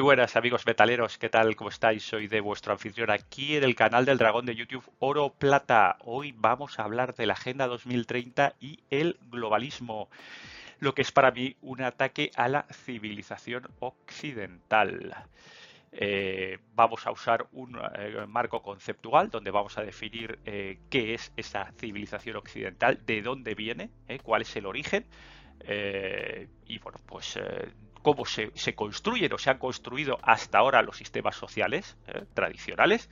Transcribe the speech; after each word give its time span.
Muy 0.00 0.16
buenas 0.16 0.34
amigos 0.34 0.64
metaleros, 0.64 1.18
¿qué 1.18 1.28
tal? 1.28 1.54
¿Cómo 1.56 1.68
estáis? 1.68 2.02
Soy 2.02 2.26
de 2.26 2.40
vuestro 2.40 2.72
anfitrión 2.72 3.10
aquí 3.10 3.56
en 3.56 3.64
el 3.64 3.74
canal 3.74 4.06
del 4.06 4.16
dragón 4.16 4.46
de 4.46 4.56
YouTube 4.56 4.90
Oro 4.98 5.28
Plata. 5.28 5.98
Hoy 6.00 6.34
vamos 6.34 6.78
a 6.78 6.84
hablar 6.84 7.14
de 7.14 7.26
la 7.26 7.34
Agenda 7.34 7.66
2030 7.66 8.54
y 8.60 8.78
el 8.88 9.18
globalismo, 9.30 10.08
lo 10.78 10.94
que 10.94 11.02
es 11.02 11.12
para 11.12 11.32
mí 11.32 11.54
un 11.60 11.82
ataque 11.82 12.30
a 12.34 12.48
la 12.48 12.62
civilización 12.72 13.68
occidental. 13.78 15.26
Eh, 15.92 16.56
vamos 16.74 17.06
a 17.06 17.10
usar 17.10 17.46
un 17.52 17.78
eh, 17.96 18.24
marco 18.26 18.62
conceptual 18.62 19.28
donde 19.28 19.50
vamos 19.50 19.76
a 19.76 19.82
definir 19.82 20.38
eh, 20.46 20.78
qué 20.88 21.12
es 21.12 21.30
esa 21.36 21.72
civilización 21.72 22.36
occidental, 22.36 23.04
de 23.04 23.20
dónde 23.20 23.54
viene, 23.54 23.90
cuál 24.22 24.40
es 24.42 24.56
el 24.56 24.64
origen 24.64 25.04
y 25.66 26.78
bueno, 26.78 26.98
pues 27.06 27.38
cómo 28.02 28.24
se, 28.24 28.74
construyen 28.74 29.32
o 29.32 29.38
se 29.38 29.50
han 29.50 29.58
construido 29.58 30.18
hasta 30.22 30.58
ahora 30.58 30.82
los 30.82 30.96
sistemas 30.96 31.36
sociales 31.36 31.96
tradicionales 32.34 33.10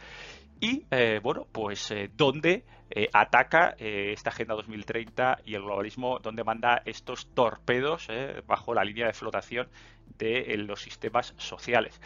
y 0.61 0.87
bueno, 1.23 1.47
pues 1.53 1.95
dónde 2.15 2.65
ataca 3.13 3.77
esta 3.79 4.31
Agenda 4.31 4.55
2030 4.55 5.43
y 5.45 5.55
el 5.55 5.63
globalismo, 5.63 6.19
dónde 6.21 6.43
manda 6.43 6.83
estos 6.85 7.33
torpedos 7.35 8.09
bajo 8.47 8.75
la 8.75 8.83
línea 8.83 9.07
de 9.07 9.13
flotación 9.13 9.69
de 10.17 10.57
los 10.57 10.81
sistemas 10.83 11.35
sociales. 11.37 12.01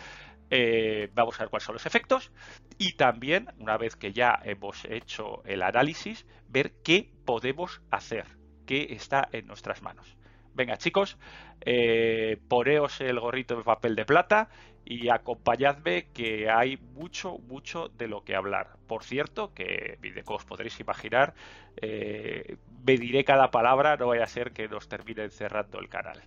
Eh, 0.54 1.08
vamos 1.14 1.40
a 1.40 1.44
ver 1.44 1.48
cuáles 1.48 1.64
son 1.64 1.72
los 1.72 1.86
efectos 1.86 2.30
y 2.76 2.92
también, 2.92 3.48
una 3.56 3.78
vez 3.78 3.96
que 3.96 4.12
ya 4.12 4.38
hemos 4.44 4.84
hecho 4.84 5.42
el 5.46 5.62
análisis, 5.62 6.26
ver 6.46 6.74
qué 6.84 7.10
podemos 7.24 7.80
hacer, 7.90 8.26
qué 8.66 8.88
está 8.90 9.26
en 9.32 9.46
nuestras 9.46 9.80
manos. 9.80 10.14
Venga 10.54 10.76
chicos, 10.76 11.16
eh, 11.62 12.38
poneos 12.48 13.00
el 13.00 13.18
gorrito 13.18 13.56
de 13.56 13.62
papel 13.62 13.96
de 13.96 14.04
plata 14.04 14.50
y 14.84 15.08
acompañadme 15.08 16.08
que 16.12 16.50
hay 16.50 16.76
mucho, 16.76 17.38
mucho 17.38 17.88
de 17.88 18.08
lo 18.08 18.24
que 18.24 18.34
hablar. 18.34 18.76
Por 18.86 19.04
cierto, 19.04 19.54
que 19.54 19.98
como 20.24 20.36
os 20.36 20.44
podréis 20.44 20.78
imaginar, 20.80 21.34
eh, 21.76 22.56
me 22.84 22.96
diré 22.98 23.24
cada 23.24 23.50
palabra, 23.50 23.96
no 23.96 24.08
vaya 24.08 24.24
a 24.24 24.26
ser 24.26 24.52
que 24.52 24.68
nos 24.68 24.88
termine 24.88 25.30
cerrando 25.30 25.78
el 25.78 25.88
canal. 25.88 26.20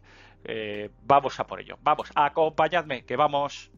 Eh, 0.45 0.89
vamos 1.03 1.39
a 1.39 1.47
por 1.47 1.59
ello, 1.59 1.77
vamos, 1.81 2.11
acompañadme, 2.15 3.03
que 3.05 3.15
vamos. 3.15 3.71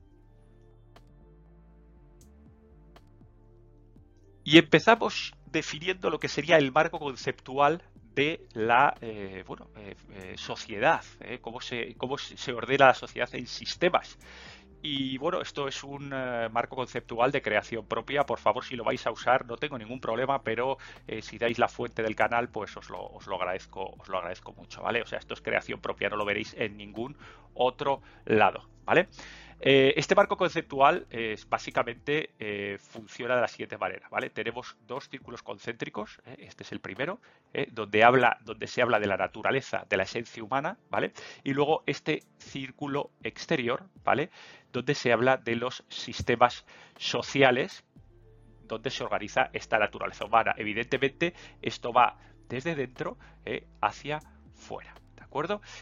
Y 4.44 4.58
empezamos 4.58 5.34
definiendo 5.52 6.10
lo 6.10 6.20
que 6.20 6.30
sería 6.30 6.58
el 6.58 6.72
marco 6.72 7.00
conceptual 7.00 7.82
de 8.18 8.42
la 8.54 8.96
eh, 9.00 9.44
bueno, 9.46 9.68
eh, 9.78 9.96
eh, 10.16 10.34
sociedad, 10.38 11.04
cómo, 11.40 11.62
se, 11.62 11.94
cómo 11.98 12.18
se 12.18 12.52
ordena 12.52 12.88
la 12.88 12.94
sociedad 12.96 13.30
en 13.34 13.46
sistemas. 13.46 14.18
Y 14.82 15.18
bueno, 15.20 15.42
esto 15.42 15.68
es 15.68 15.84
un 15.84 16.10
marco 16.10 16.76
conceptual 16.76 17.32
de 17.32 17.42
creación 17.42 17.86
propia. 17.86 18.26
Por 18.26 18.40
favor, 18.40 18.64
si 18.64 18.76
lo 18.76 18.84
vais 18.84 19.06
a 19.06 19.12
usar, 19.12 19.46
no 19.46 19.58
tengo 19.58 19.78
ningún 19.78 20.00
problema, 20.00 20.44
pero 20.44 20.78
si 21.22 21.38
dais 21.38 21.58
la 21.58 21.68
fuente 21.68 22.04
del 22.04 22.16
canal, 22.16 22.50
pues 22.50 22.78
os 22.78 22.90
lo, 22.90 23.06
os 23.08 23.26
lo 23.28 23.36
agradezco, 23.36 23.96
os 23.98 24.08
lo 24.08 24.20
agradezco 24.20 24.54
mucho, 24.54 24.84
¿vale? 24.84 25.02
O 25.02 25.06
sea, 25.06 25.20
esto 25.20 25.34
es 25.34 25.42
creación 25.42 25.82
propia, 25.82 26.10
no 26.10 26.16
lo 26.16 26.26
veréis 26.26 26.54
en 26.58 26.78
ningún 26.78 27.18
otro 27.56 28.02
lado, 28.26 28.70
¿vale? 28.86 29.10
Eh, 29.60 29.94
este 29.98 30.14
marco 30.14 30.38
conceptual 30.38 31.08
es, 31.10 31.50
básicamente 31.50 32.30
eh, 32.40 32.78
funciona 32.80 33.36
de 33.36 33.42
la 33.42 33.48
siguiente 33.48 33.78
manera, 33.78 34.08
¿vale? 34.10 34.30
Tenemos 34.30 34.78
dos 34.86 35.10
círculos 35.10 35.42
concéntricos, 35.42 36.20
¿eh? 36.28 36.36
este 36.42 36.64
es 36.64 36.72
el 36.72 36.80
primero, 36.80 37.20
donde, 37.72 38.04
habla, 38.04 38.38
donde 38.42 38.68
se 38.68 38.84
habla 38.84 39.00
de 39.00 39.08
la 39.08 39.18
naturaleza, 39.18 39.86
de 39.90 39.98
la 39.98 40.04
esencia 40.04 40.44
humana, 40.44 40.78
¿vale? 40.92 41.12
Y 41.44 41.54
luego 41.54 41.84
este 41.88 42.22
círculo 42.38 43.10
exterior, 43.24 43.88
¿vale? 44.04 44.30
Donde 44.72 44.94
se 44.94 45.12
habla 45.12 45.38
de 45.38 45.56
los 45.56 45.84
sistemas 45.90 46.66
sociales, 46.98 47.84
donde 48.68 48.92
se 48.92 49.04
organiza 49.04 49.50
esta 49.54 49.80
naturaleza 49.80 50.26
humana. 50.26 50.54
Evidentemente, 50.58 51.34
esto 51.64 51.92
va 51.92 52.18
desde 52.48 52.76
dentro 52.76 53.18
hacia 53.82 54.20
fuera 54.54 54.94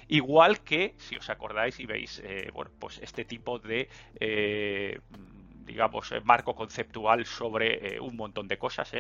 Igual 0.08 0.62
que, 0.62 0.96
si 0.98 1.16
os 1.16 1.30
acordáis 1.30 1.80
y 1.80 1.86
veis, 1.86 2.22
eh, 2.24 2.50
bueno, 2.54 2.72
pues 2.80 3.00
este 3.00 3.26
tipo 3.26 3.60
de 3.60 3.90
eh, 4.20 5.00
digamos, 5.66 6.12
eh, 6.12 6.22
marco 6.24 6.56
conceptual 6.56 7.26
sobre 7.26 8.00
un 8.00 8.16
montón 8.16 8.48
de 8.48 8.58
cosas, 8.58 8.92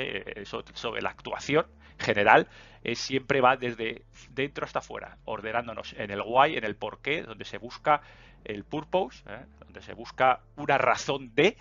sobre 0.46 1.02
la 1.02 1.10
actuación 1.10 1.68
general, 2.00 2.48
siempre 2.96 3.40
va 3.40 3.56
desde 3.56 4.04
dentro 4.32 4.66
hasta 4.66 4.80
afuera, 4.80 5.18
ordenándonos 5.26 5.94
en 5.94 6.10
el 6.10 6.22
why, 6.26 6.58
en 6.58 6.64
el 6.64 6.76
por 6.76 7.02
qué, 7.02 7.22
donde 7.22 7.46
se 7.46 7.60
busca 7.60 8.02
el 8.44 8.64
purpose, 8.64 9.24
donde 9.60 9.82
se 9.82 9.94
busca 9.94 10.42
una 10.56 10.78
razón 10.80 11.34
de 11.36 11.56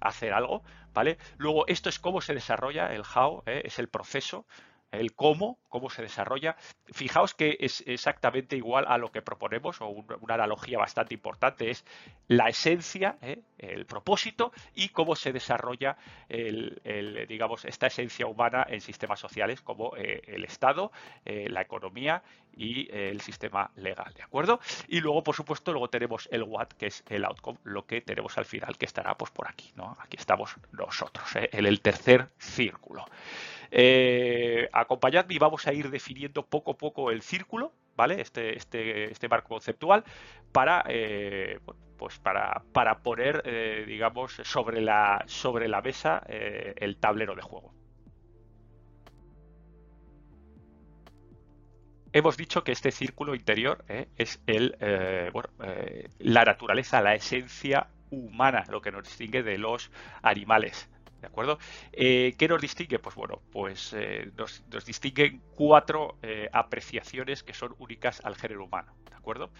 hacer 0.00 0.34
algo, 0.34 0.62
¿vale? 0.92 1.16
Luego, 1.38 1.66
esto 1.66 1.88
es 1.88 1.98
cómo 1.98 2.20
se 2.20 2.34
desarrolla 2.34 2.92
el 2.94 3.02
how, 3.02 3.42
es 3.46 3.78
el 3.78 3.88
proceso, 3.88 4.46
el 4.92 5.14
cómo, 5.14 5.58
cómo 5.68 5.90
se 5.90 6.02
desarrolla. 6.02 6.56
Fijaos 6.86 7.34
que 7.34 7.56
es 7.60 7.82
exactamente 7.86 8.56
igual 8.56 8.84
a 8.88 8.98
lo 8.98 9.10
que 9.10 9.22
proponemos, 9.22 9.80
o 9.80 9.88
una 9.88 10.34
analogía 10.34 10.78
bastante 10.78 11.14
importante, 11.14 11.70
es 11.70 11.84
la 12.28 12.48
esencia, 12.48 13.16
¿eh? 13.22 13.40
el 13.58 13.86
propósito 13.86 14.52
y 14.74 14.88
cómo 14.88 15.16
se 15.16 15.32
desarrolla 15.32 15.96
el, 16.28 17.26
digamos, 17.28 17.64
esta 17.64 17.86
esencia 17.86 18.26
humana 18.26 18.66
en 18.68 18.80
sistemas 18.80 19.20
sociales 19.20 19.60
como 19.60 19.96
eh, 19.96 20.22
el 20.26 20.44
Estado, 20.44 20.92
eh, 21.24 21.48
la 21.48 21.62
economía 21.62 22.22
y 22.56 22.88
el 22.92 23.20
sistema 23.20 23.70
legal, 23.76 24.12
¿de 24.14 24.22
acuerdo? 24.22 24.60
Y 24.88 25.00
luego, 25.00 25.22
por 25.22 25.34
supuesto, 25.34 25.72
luego 25.72 25.88
tenemos 25.88 26.28
el 26.32 26.42
what, 26.42 26.68
que 26.68 26.86
es 26.86 27.04
el 27.08 27.24
outcome, 27.24 27.58
lo 27.64 27.86
que 27.86 28.00
tenemos 28.00 28.36
al 28.38 28.44
final, 28.44 28.76
que 28.76 28.86
estará 28.86 29.16
pues 29.16 29.30
por 29.30 29.48
aquí, 29.48 29.72
¿no? 29.76 29.96
Aquí 30.00 30.16
estamos 30.18 30.56
nosotros, 30.72 31.28
en 31.34 31.66
el 31.66 31.80
tercer 31.80 32.30
círculo. 32.38 33.04
Eh, 33.70 34.68
acompañadme 34.72 35.34
y 35.34 35.38
vamos 35.38 35.66
a 35.66 35.72
ir 35.72 35.90
definiendo 35.90 36.44
poco 36.44 36.72
a 36.72 36.76
poco 36.76 37.10
el 37.10 37.22
círculo, 37.22 37.72
¿vale? 37.96 38.20
Este, 38.20 38.56
este, 38.56 39.10
este 39.10 39.28
marco 39.28 39.48
conceptual 39.48 40.04
para, 40.52 40.84
eh, 40.88 41.60
pues 41.96 42.18
para, 42.18 42.62
para 42.72 43.02
poner, 43.02 43.42
eh, 43.44 43.84
digamos, 43.86 44.32
sobre 44.44 44.80
la, 44.80 45.22
sobre 45.26 45.68
la 45.68 45.82
mesa 45.82 46.22
eh, 46.28 46.74
el 46.78 46.96
tablero 46.96 47.34
de 47.34 47.42
juego. 47.42 47.79
Hemos 52.12 52.36
dicho 52.36 52.64
que 52.64 52.72
este 52.72 52.90
círculo 52.90 53.34
interior 53.34 53.84
es 54.16 54.40
el, 54.46 54.76
bueno, 55.32 55.48
la 56.18 56.44
naturaleza, 56.44 57.00
la 57.00 57.14
esencia 57.14 57.88
humana, 58.10 58.64
lo 58.68 58.80
que 58.80 58.90
nos 58.90 59.04
distingue 59.04 59.42
de 59.42 59.58
los 59.58 59.90
animales. 60.22 60.88
¿De 61.20 61.26
acuerdo? 61.26 61.58
Eh, 61.92 62.34
¿Qué 62.38 62.48
nos 62.48 62.60
distingue? 62.60 62.98
Pues 62.98 63.14
bueno, 63.14 63.42
pues 63.52 63.92
eh, 63.92 64.30
nos, 64.36 64.62
distinguen 64.86 65.42
cuatro 65.54 66.16
eh, 66.22 66.48
apreciaciones 66.52 67.42
que 67.42 67.52
son 67.52 67.74
únicas 67.78 68.24
al 68.24 68.36
género 68.36 68.64
humano. 68.64 68.94
¿De 69.08 69.16
acuerdo? 69.16 69.50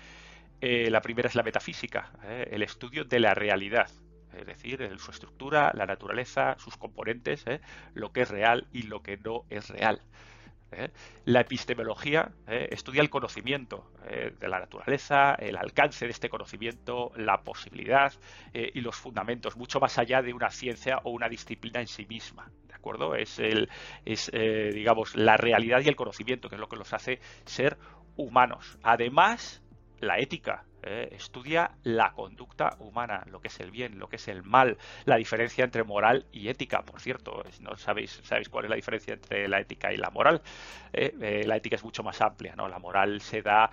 la 0.63 1.01
primera 1.01 1.27
es 1.27 1.35
la 1.35 1.43
metafísica, 1.43 2.13
el 2.51 2.63
estudio 2.63 3.07
de 3.07 3.19
la 3.19 3.33
realidad. 3.33 3.91
Es 4.37 4.45
decir, 4.45 4.87
su 4.99 5.11
estructura, 5.11 5.73
la 5.75 5.87
naturaleza, 5.87 6.55
sus 6.59 6.77
componentes, 6.77 7.47
lo 7.95 8.13
que 8.13 8.21
es 8.21 8.29
real 8.29 8.69
y 8.71 8.83
lo 8.83 9.03
que 9.03 9.17
no 9.17 9.47
es 9.49 9.71
real. 9.71 10.03
¿Eh? 10.73 10.91
La 11.25 11.41
epistemología 11.41 12.31
¿eh? 12.47 12.69
estudia 12.71 13.03
el 13.03 13.11
conocimiento 13.11 13.91
¿eh? 14.09 14.33
de 14.39 14.49
la 14.49 14.61
naturaleza, 14.61 15.35
el 15.35 15.57
alcance 15.57 16.05
de 16.05 16.11
este 16.13 16.29
conocimiento, 16.29 17.13
la 17.17 17.43
posibilidad 17.43 18.13
y 18.53 18.81
los 18.81 18.97
fundamentos, 18.97 19.57
mucho 19.57 19.81
más 19.81 19.99
allá 19.99 20.23
de 20.23 20.33
una 20.33 20.51
ciencia 20.51 20.99
o 21.05 21.11
una 21.11 21.29
disciplina 21.29 21.81
en 21.81 21.87
sí 21.87 22.07
misma. 22.07 22.51
¿De 22.67 22.75
acuerdo? 22.75 23.15
Es, 23.15 23.39
el, 23.39 23.69
es 24.05 24.31
digamos, 24.33 25.15
la 25.15 25.37
realidad 25.37 25.81
y 25.85 25.89
el 25.89 25.97
conocimiento, 25.97 26.49
que 26.49 26.57
es 26.57 26.61
lo 26.61 26.69
que 26.69 26.77
los 26.77 26.93
hace 26.93 27.21
ser 27.45 27.77
humanos. 28.17 28.79
Además, 28.83 29.63
la 30.01 30.19
ética, 30.19 30.65
¿eh? 30.83 31.09
estudia 31.13 31.73
la 31.83 32.13
conducta 32.13 32.77
humana, 32.79 33.25
lo 33.31 33.41
que 33.41 33.49
es 33.49 33.61
el 33.61 33.71
bien, 33.71 33.99
lo 33.99 34.09
que 34.09 34.17
es 34.17 34.29
el 34.29 34.43
mal, 34.43 34.79
la 35.05 35.17
diferencia 35.17 35.65
entre 35.65 35.85
moral 35.85 36.27
y 36.33 36.49
ética. 36.49 36.83
Por 36.83 37.01
cierto, 37.01 37.43
no 37.61 37.77
sabéis, 37.77 38.21
sabéis 38.23 38.49
cuál 38.49 38.65
es 38.65 38.71
la 38.71 38.77
diferencia 38.77 39.15
entre 39.15 39.49
la 39.49 39.61
ética 39.61 39.93
y 39.93 39.97
la 39.97 40.11
moral. 40.11 40.43
¿eh? 40.93 41.15
Eh, 41.21 41.45
la 41.47 41.57
ética 41.57 41.77
es 41.77 41.85
mucho 41.85 42.03
más 42.03 42.21
amplia, 42.21 42.55
¿no? 42.57 42.69
La 42.69 42.79
moral 42.79 43.21
se 43.21 43.43
da, 43.43 43.71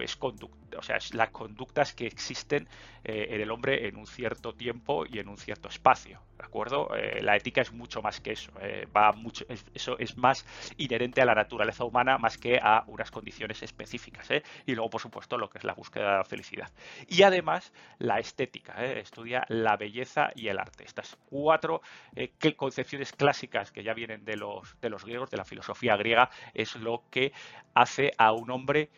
es 0.00 0.16
conducta, 0.16 0.78
o 0.78 0.82
sea, 0.82 0.96
es 0.96 1.14
las 1.14 1.30
conductas 1.30 1.94
que 1.94 2.06
existen 2.06 2.68
en 3.04 3.40
el 3.40 3.52
hombre 3.52 3.86
en 3.86 3.96
un 3.96 4.06
cierto 4.06 4.52
tiempo 4.54 5.06
y 5.06 5.20
en 5.20 5.28
un 5.28 5.36
cierto 5.36 5.68
espacio. 5.68 6.25
¿De 6.36 6.44
acuerdo? 6.44 6.88
la 7.20 7.36
ética 7.36 7.62
es 7.62 7.72
mucho 7.72 8.02
más 8.02 8.20
que 8.20 8.32
eso. 8.32 8.52
va 8.94 9.12
mucho, 9.12 9.44
eso 9.74 9.98
es 9.98 10.16
más 10.16 10.44
inherente 10.76 11.22
a 11.22 11.24
la 11.24 11.34
naturaleza 11.34 11.84
humana 11.84 12.18
más 12.18 12.36
que 12.38 12.58
a 12.62 12.84
unas 12.86 13.10
condiciones 13.10 13.62
específicas. 13.62 14.28
Y 14.66 14.74
luego, 14.74 14.90
por 14.90 15.00
supuesto, 15.00 15.38
lo 15.38 15.48
que 15.48 15.58
es 15.58 15.64
la 15.64 15.74
búsqueda 15.74 16.18
de 16.18 16.24
felicidad. 16.24 16.70
Y 17.08 17.22
además 17.22 17.72
la 17.98 18.18
estética, 18.18 18.74
¿eh? 18.84 19.00
estudia 19.00 19.44
la 19.48 19.76
belleza 19.76 20.30
y 20.34 20.48
el 20.48 20.58
arte. 20.58 20.84
Estas 20.84 21.16
cuatro 21.28 21.80
eh, 22.14 22.32
concepciones 22.56 23.12
clásicas 23.12 23.72
que 23.72 23.82
ya 23.82 23.94
vienen 23.94 24.24
de 24.24 24.36
los, 24.36 24.78
de 24.80 24.90
los 24.90 25.04
griegos, 25.04 25.30
de 25.30 25.36
la 25.36 25.44
filosofía 25.44 25.96
griega, 25.96 26.30
es 26.54 26.76
lo 26.76 27.04
que 27.10 27.32
hace 27.74 28.12
a 28.18 28.32
un 28.32 28.50
hombre 28.50 28.90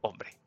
hombre. 0.00 0.39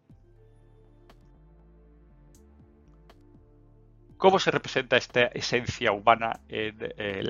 ¿Cómo 4.24 4.40
se 4.40 4.52
representa 4.52 4.96
esta 4.96 5.24
esencia 5.34 5.92
humana 5.92 6.40
en 6.48 6.78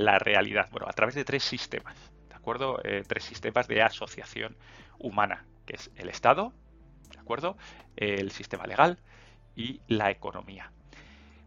la 0.06 0.20
realidad? 0.20 0.68
Bueno, 0.70 0.86
a 0.88 0.94
través 0.94 1.16
de 1.16 1.26
tres 1.26 1.44
sistemas, 1.44 1.96
¿de 2.30 2.36
acuerdo? 2.36 2.80
tres 3.08 3.24
sistemas 3.24 3.68
de 3.68 3.82
asociación 3.82 4.56
humana, 5.00 5.44
que 5.66 5.74
es 5.78 5.90
el 5.96 6.08
Estado, 6.08 6.54
¿de 7.12 7.20
acuerdo? 7.20 7.58
El 7.96 8.30
sistema 8.30 8.68
legal 8.68 9.00
y 9.56 9.82
la 9.88 10.12
economía. 10.12 10.72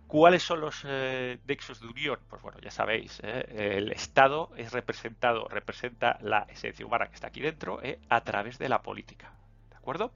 ¿Cuáles 0.09 0.43
son 0.43 0.61
los 0.61 0.83
eh, 0.85 1.39
nexos 1.47 1.79
de 1.79 1.87
unión? 1.87 2.19
Pues 2.29 2.43
bueno, 2.43 2.59
ya 2.61 2.73
sabéis, 2.73 3.21
¿eh? 3.23 3.77
el 3.77 3.93
Estado 3.93 4.51
es 4.57 4.73
representado, 4.73 5.47
representa 5.47 6.19
la 6.23 6.41
esencia 6.49 6.85
humana 6.85 7.07
que 7.07 7.15
está 7.15 7.29
aquí 7.29 7.41
dentro 7.41 7.81
¿eh? 7.85 8.01
a 8.09 8.21
través 8.23 8.59
de 8.59 8.69
la 8.69 8.83
política. 8.83 9.33
¿De 9.71 9.77
acuerdo? 9.77 10.13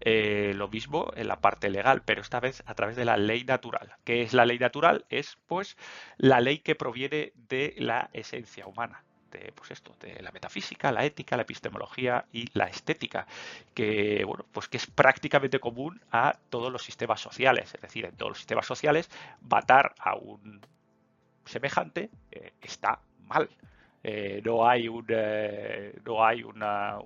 Lo 0.00 0.68
mismo 0.68 1.10
en 1.16 1.28
la 1.28 1.40
parte 1.40 1.70
legal, 1.70 2.02
pero 2.04 2.22
esta 2.22 2.40
vez 2.40 2.62
a 2.66 2.74
través 2.74 2.96
de 2.96 3.04
la 3.04 3.16
ley 3.16 3.44
natural. 3.44 3.96
¿Qué 4.04 4.22
es 4.22 4.32
la 4.32 4.46
ley 4.46 4.58
natural? 4.58 5.04
Es 5.10 5.38
pues 5.46 5.76
la 6.16 6.40
ley 6.40 6.58
que 6.58 6.74
proviene 6.74 7.32
de 7.48 7.74
la 7.78 8.10
esencia 8.12 8.66
humana 8.66 9.02
de, 9.30 9.52
pues 9.52 9.70
esto, 9.70 9.94
de 10.00 10.22
la 10.22 10.30
metafísica, 10.32 10.92
la 10.92 11.04
ética, 11.04 11.36
la 11.36 11.42
epistemología 11.42 12.24
y 12.32 12.48
la 12.54 12.66
estética, 12.66 13.26
que, 13.74 14.24
bueno, 14.24 14.44
pues 14.52 14.68
que 14.68 14.76
es 14.76 14.86
prácticamente 14.86 15.60
común 15.60 16.00
a 16.10 16.36
todos 16.50 16.72
los 16.72 16.82
sistemas 16.82 17.20
sociales. 17.20 17.74
Es 17.74 17.80
decir, 17.80 18.04
en 18.04 18.16
todos 18.16 18.30
los 18.30 18.38
sistemas 18.38 18.66
sociales, 18.66 19.10
matar 19.42 19.94
a 19.98 20.16
un 20.16 20.60
semejante 21.44 22.10
eh, 22.30 22.52
está 22.60 23.00
mal. 23.26 23.48
Eh, 24.02 24.40
no 24.44 24.66
hay 24.66 24.88
un, 24.88 25.06
eh, 25.08 25.98
no 26.04 26.24
hay 26.24 26.42
una, 26.42 26.98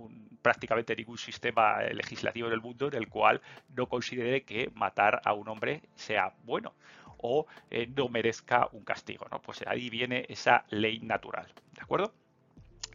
prácticamente 0.42 0.96
ningún 0.96 1.18
sistema 1.18 1.80
legislativo 1.82 2.48
en 2.48 2.54
el 2.54 2.60
mundo 2.60 2.88
en 2.88 2.94
el 2.94 3.08
cual 3.08 3.40
no 3.74 3.88
considere 3.88 4.42
que 4.42 4.70
matar 4.74 5.22
a 5.24 5.32
un 5.32 5.48
hombre 5.48 5.82
sea 5.94 6.34
bueno 6.44 6.74
o 7.22 7.46
eh, 7.70 7.86
no 7.86 8.08
merezca 8.08 8.68
un 8.72 8.84
castigo. 8.84 9.26
¿no? 9.30 9.40
Pues 9.40 9.62
ahí 9.66 9.88
viene 9.88 10.26
esa 10.28 10.64
ley 10.68 10.98
natural. 10.98 11.46
¿De 11.72 11.80
acuerdo? 11.80 12.12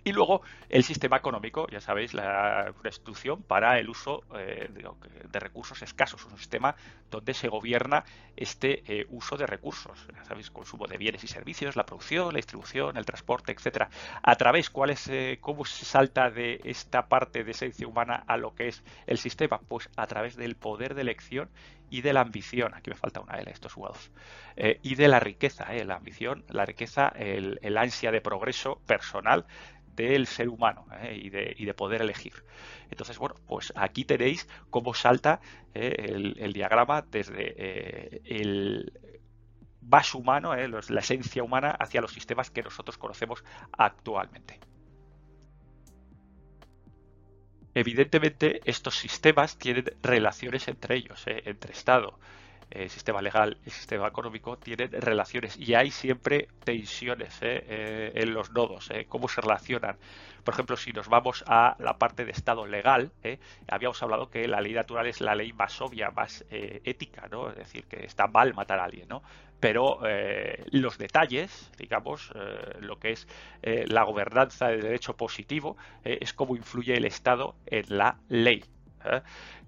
Y 0.08 0.14
luego 0.14 0.42
el 0.70 0.86
sistema 0.86 1.18
económico, 1.18 1.68
ya 1.68 1.82
sabéis, 1.82 2.14
la, 2.14 2.74
una 2.82 3.44
para 3.46 3.78
el 3.78 3.90
uso 3.90 4.24
eh, 4.38 4.70
de, 4.72 5.40
recursos 5.42 5.82
escasos, 5.82 6.24
un 6.24 6.38
sistema 6.38 6.78
donde 7.12 7.34
se 7.34 7.50
gobierna 7.50 8.06
este 8.38 8.84
eh, 8.88 9.06
uso 9.10 9.36
de 9.36 9.46
recursos, 9.46 10.08
ya 10.16 10.24
sabéis, 10.24 10.50
consumo 10.50 10.88
de 10.88 10.98
bienes 10.98 11.26
y 11.26 11.28
servicios, 11.28 11.76
la 11.76 11.86
producción, 11.86 12.32
la 12.32 12.38
distribución, 12.38 12.96
el 12.96 13.06
transporte, 13.06 13.52
etcétera. 13.52 13.90
A 14.24 14.36
través, 14.38 14.70
¿cuál 14.70 14.92
es, 14.92 15.12
cómo 15.42 15.66
se 15.66 15.84
salta 15.84 16.32
de 16.32 16.62
esta 16.64 17.10
parte 17.10 17.44
de 17.44 17.52
esencia 17.52 17.86
humana 17.86 18.24
a 18.28 18.38
lo 18.38 18.56
que 18.56 18.70
es 18.70 18.84
el 19.08 19.18
sistema? 19.18 19.60
Pues 19.60 19.90
a 19.98 20.08
través 20.08 20.38
del 20.38 20.56
poder 20.56 20.96
de 20.96 21.02
elección 21.02 21.50
y 21.90 22.02
de 22.02 22.14
la 22.14 22.22
ambición, 22.22 22.74
aquí 22.74 22.90
me 22.90 22.96
falta 22.96 23.22
una 23.22 23.38
L, 23.40 23.50
estos 23.52 23.74
eh, 24.56 24.80
y 24.84 24.96
de 24.96 25.08
la 25.08 25.20
riqueza, 25.20 25.72
la 25.86 25.96
ambición, 25.96 26.44
la 26.50 26.66
riqueza, 26.66 27.10
el, 27.16 27.60
el 27.62 27.78
ansia 27.78 28.12
de 28.12 28.22
progreso 28.22 28.82
personal 28.86 29.46
del 29.98 30.28
ser 30.28 30.48
humano 30.48 30.86
¿eh? 31.02 31.20
y, 31.58 31.66
de, 31.66 31.74
poder 31.74 32.02
elegir. 32.02 32.34
Entonces, 32.90 33.18
bueno, 33.18 33.36
pues 33.48 33.74
aquí 33.76 34.06
tenéis 34.06 34.48
cómo 34.70 34.94
salta 34.94 35.42
¿eh? 35.74 36.34
el, 36.38 36.54
diagrama 36.54 37.02
desde 37.02 37.54
eh, 37.58 38.22
el 38.26 38.94
más 39.82 40.14
humano, 40.14 40.56
la 40.56 41.00
esencia 41.00 41.44
humana, 41.44 41.72
hacia 41.72 42.02
los 42.02 42.14
sistemas 42.14 42.52
que 42.52 42.62
nosotros 42.62 42.98
conocemos 42.98 43.44
actualmente. 43.72 44.60
Evidentemente, 47.74 48.62
estos 48.66 48.96
sistemas 48.96 49.58
tienen 49.58 49.86
relaciones 50.02 50.68
entre 50.68 50.96
ellos, 50.98 51.24
entre 51.28 51.72
Estado, 51.72 52.20
el 52.70 52.90
sistema 52.90 53.22
legal 53.22 53.58
el 53.66 53.72
sistema 53.72 54.08
económico 54.08 54.58
tienen 54.58 54.92
relaciones 54.92 55.58
y 55.58 55.74
hay 55.74 55.92
siempre 55.92 56.48
tensiones 56.64 57.38
¿eh? 57.42 57.64
Eh, 57.68 58.12
en 58.16 58.34
los 58.34 58.52
nodos, 58.52 58.90
¿eh? 58.92 59.06
cómo 59.08 59.28
se 59.28 59.42
relacionan. 59.42 59.98
Por 60.44 60.54
ejemplo, 60.54 60.78
si 60.78 60.94
nos 60.94 61.10
vamos 61.10 61.44
a 61.48 61.76
la 61.80 61.98
parte 61.98 62.24
de 62.24 62.32
estado 62.32 62.66
legal, 62.66 63.12
habíamos 63.68 64.02
hablado 64.02 64.30
que 64.30 64.48
la 64.48 64.62
ley 64.62 64.74
natural 64.74 65.06
es 65.06 65.20
la 65.20 65.36
ley 65.36 65.52
más 65.52 65.82
obvia, 65.82 66.10
más 66.12 66.46
ética, 66.50 67.28
¿no? 67.30 67.50
Es 67.50 67.58
decir, 67.58 67.84
que 67.84 68.06
está 68.06 68.28
mal 68.28 68.54
matar 68.54 68.80
a 68.80 68.86
alguien, 68.86 69.10
¿no? 69.10 69.24
Pero 69.60 70.00
los 70.72 70.98
detalles, 70.98 71.70
digamos, 71.78 72.32
lo 72.80 72.98
que 72.98 73.12
es 73.12 73.28
la 73.66 74.04
gobernanza 74.04 74.70
de 74.70 74.78
derecho 74.78 75.18
positivo, 75.18 75.76
es 76.06 76.32
cómo 76.32 76.56
influye 76.56 76.96
el 76.96 77.04
Estado 77.04 77.56
en 77.66 77.98
la 77.98 78.18
ley 78.30 78.64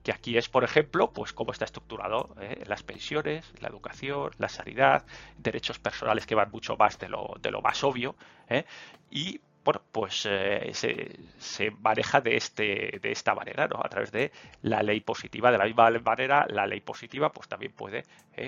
que 0.03 0.11
aquí 0.11 0.37
es, 0.37 0.49
por 0.49 0.63
ejemplo, 0.63 1.11
pues 1.11 1.33
cómo 1.33 1.51
está 1.51 1.65
estructurado 1.65 2.35
¿eh? 2.39 2.63
las 2.65 2.83
pensiones, 2.83 3.51
la 3.59 3.67
educación, 3.67 4.31
la 4.37 4.49
sanidad, 4.49 5.05
derechos 5.37 5.79
personales 5.79 6.25
que 6.25 6.35
van 6.35 6.51
mucho 6.51 6.77
más 6.77 6.97
de 6.99 7.09
lo, 7.09 7.35
de 7.41 7.51
lo 7.51 7.61
más 7.61 7.83
obvio, 7.83 8.15
¿eh? 8.49 8.65
y 9.09 9.41
bueno, 9.63 9.81
pues 9.91 10.25
eh, 10.27 10.71
se, 11.37 11.71
maneja 11.71 12.21
de, 12.21 12.37
este, 12.37 12.99
de 13.01 13.11
esta 13.11 13.35
manera, 13.35 13.67
¿no? 13.67 13.81
A 13.83 13.89
través 13.89 14.11
de 14.11 14.31
la 14.61 14.81
ley 14.81 15.01
positiva. 15.01 15.51
De 15.51 15.57
la 15.57 15.65
misma 15.65 15.91
manera, 15.91 16.47
la 16.49 16.65
ley 16.65 16.79
positiva 16.79 17.31
pues 17.31 17.47
también 17.49 17.73
puede 17.73 18.05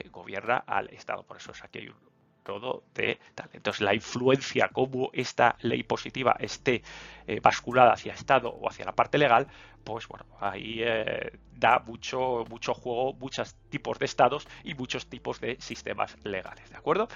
gobiernar 0.09 0.63
al 0.65 0.87
Estado. 0.89 1.23
Por 1.23 1.37
eso 1.37 1.51
es 1.51 1.63
aquí 1.63 1.79
hay 1.79 1.87
un 1.89 2.10
todo 2.43 2.83
de 2.93 3.19
tal. 3.35 3.49
Entonces, 3.53 3.81
la 3.81 3.93
influencia, 3.93 4.69
cómo 4.69 5.09
esta 5.13 5.55
ley 5.61 5.83
positiva 5.83 6.35
esté 6.39 6.81
eh, 7.27 7.39
basculada 7.41 7.93
hacia 7.93 8.13
Estado 8.13 8.49
o 8.49 8.67
hacia 8.69 8.85
la 8.85 8.93
parte 8.93 9.17
legal, 9.17 9.47
pues 9.83 10.07
bueno, 10.07 10.25
ahí 10.39 10.79
eh, 10.79 11.31
da 11.53 11.79
mucho, 11.79 12.45
mucho 12.49 12.73
juego, 12.73 13.13
muchos 13.13 13.55
tipos 13.69 13.99
de 13.99 14.05
estados 14.05 14.47
y 14.63 14.75
muchos 14.75 15.07
tipos 15.07 15.39
de 15.39 15.57
sistemas 15.59 16.17
legales, 16.23 16.69
¿de 16.69 16.77
acuerdo? 16.77 17.07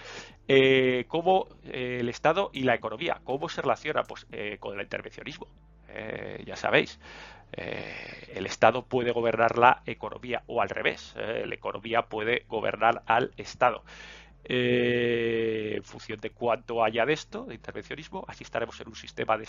Eh, 0.47 1.05
¿Cómo 1.07 1.47
el 1.63 2.09
Estado 2.09 2.49
y 2.53 2.63
la 2.63 2.75
economía, 2.75 3.21
cómo 3.23 3.49
se 3.49 3.61
relaciona? 3.61 4.03
Pues 4.03 4.25
con 4.59 4.75
el 4.75 4.81
intervencionismo, 4.81 5.47
ya 6.45 6.55
sabéis. 6.55 6.99
el 7.53 8.45
Estado 8.45 8.85
puede 8.85 9.11
gobernar 9.11 9.57
la 9.57 9.81
economía 9.85 10.43
o 10.47 10.61
al 10.61 10.69
revés, 10.69 11.13
la 11.15 11.53
economía 11.55 12.03
puede 12.03 12.45
gobernar 12.47 13.03
al 13.05 13.31
Estado. 13.37 13.83
Eh, 14.47 15.73
en 15.77 15.83
función 15.83 16.19
de 16.19 16.29
cuánto 16.29 16.83
haya 16.83 17.03
de 17.03 17.13
esto, 17.13 17.45
de 17.45 17.55
intervencionismo, 17.55 18.23
así 18.27 18.43
estaremos 18.43 18.79
en 18.79 18.89
un 18.89 18.95
sistema 18.95 19.37
de, 19.37 19.47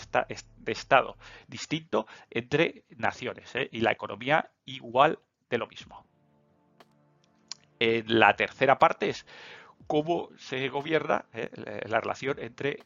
Estado 0.65 1.17
distinto 1.47 2.07
entre 2.31 2.83
naciones 2.89 3.53
¿eh? 3.55 3.69
y 3.71 3.81
la 3.81 3.91
economía 3.91 4.49
igual 4.65 5.19
de 5.49 5.57
lo 5.59 5.67
mismo. 5.67 6.03
La 7.79 8.35
tercera 8.35 8.79
parte 8.79 9.09
es 9.09 9.27
cómo 9.85 10.29
se 10.37 10.67
gobierna 10.69 11.25
¿eh? 11.31 11.51
la 11.85 12.01
relación 12.01 12.39
entre 12.39 12.79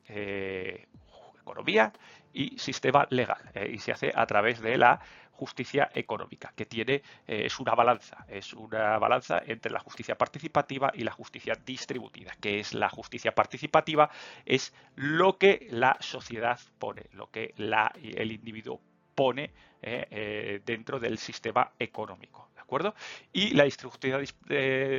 economía 1.42 1.94
y 2.34 2.58
sistema 2.60 3.08
legal 3.10 3.42
y 3.70 3.80
se 3.80 3.94
hace 3.94 4.12
a 4.14 4.26
través 4.26 4.60
de 4.60 4.78
la 4.78 5.00
justicia 5.42 5.90
económica, 5.96 6.54
que 6.56 6.68
tiene, 6.68 7.02
eh, 7.28 7.46
es 7.46 7.60
una 7.60 7.74
balanza, 7.74 8.26
es 8.28 8.54
una 8.54 9.00
balanza 9.00 9.42
entre 9.48 9.72
la 9.72 9.80
justicia 9.80 10.16
participativa 10.16 10.92
y 10.94 11.04
la 11.04 11.12
justicia 11.12 11.56
distributiva, 11.66 12.32
que 12.40 12.60
es 12.60 12.76
la 12.76 12.90
justicia 12.90 13.32
participativa, 13.32 14.12
es 14.46 14.72
lo 14.96 15.40
que 15.40 15.68
la 15.72 15.98
sociedad 16.00 16.60
pone, 16.78 17.08
lo 17.14 17.32
que 17.32 17.56
la, 17.58 17.92
el 18.04 18.32
individuo 18.32 18.80
pone 19.16 19.46
eh, 19.82 20.08
eh, 20.12 20.62
dentro 20.64 21.00
del 21.00 21.18
sistema 21.18 21.72
económico. 21.80 22.50
¿De 22.54 22.62
acuerdo? 22.62 22.94
Y 23.34 23.56
la 23.56 23.64
justicia 23.64 24.20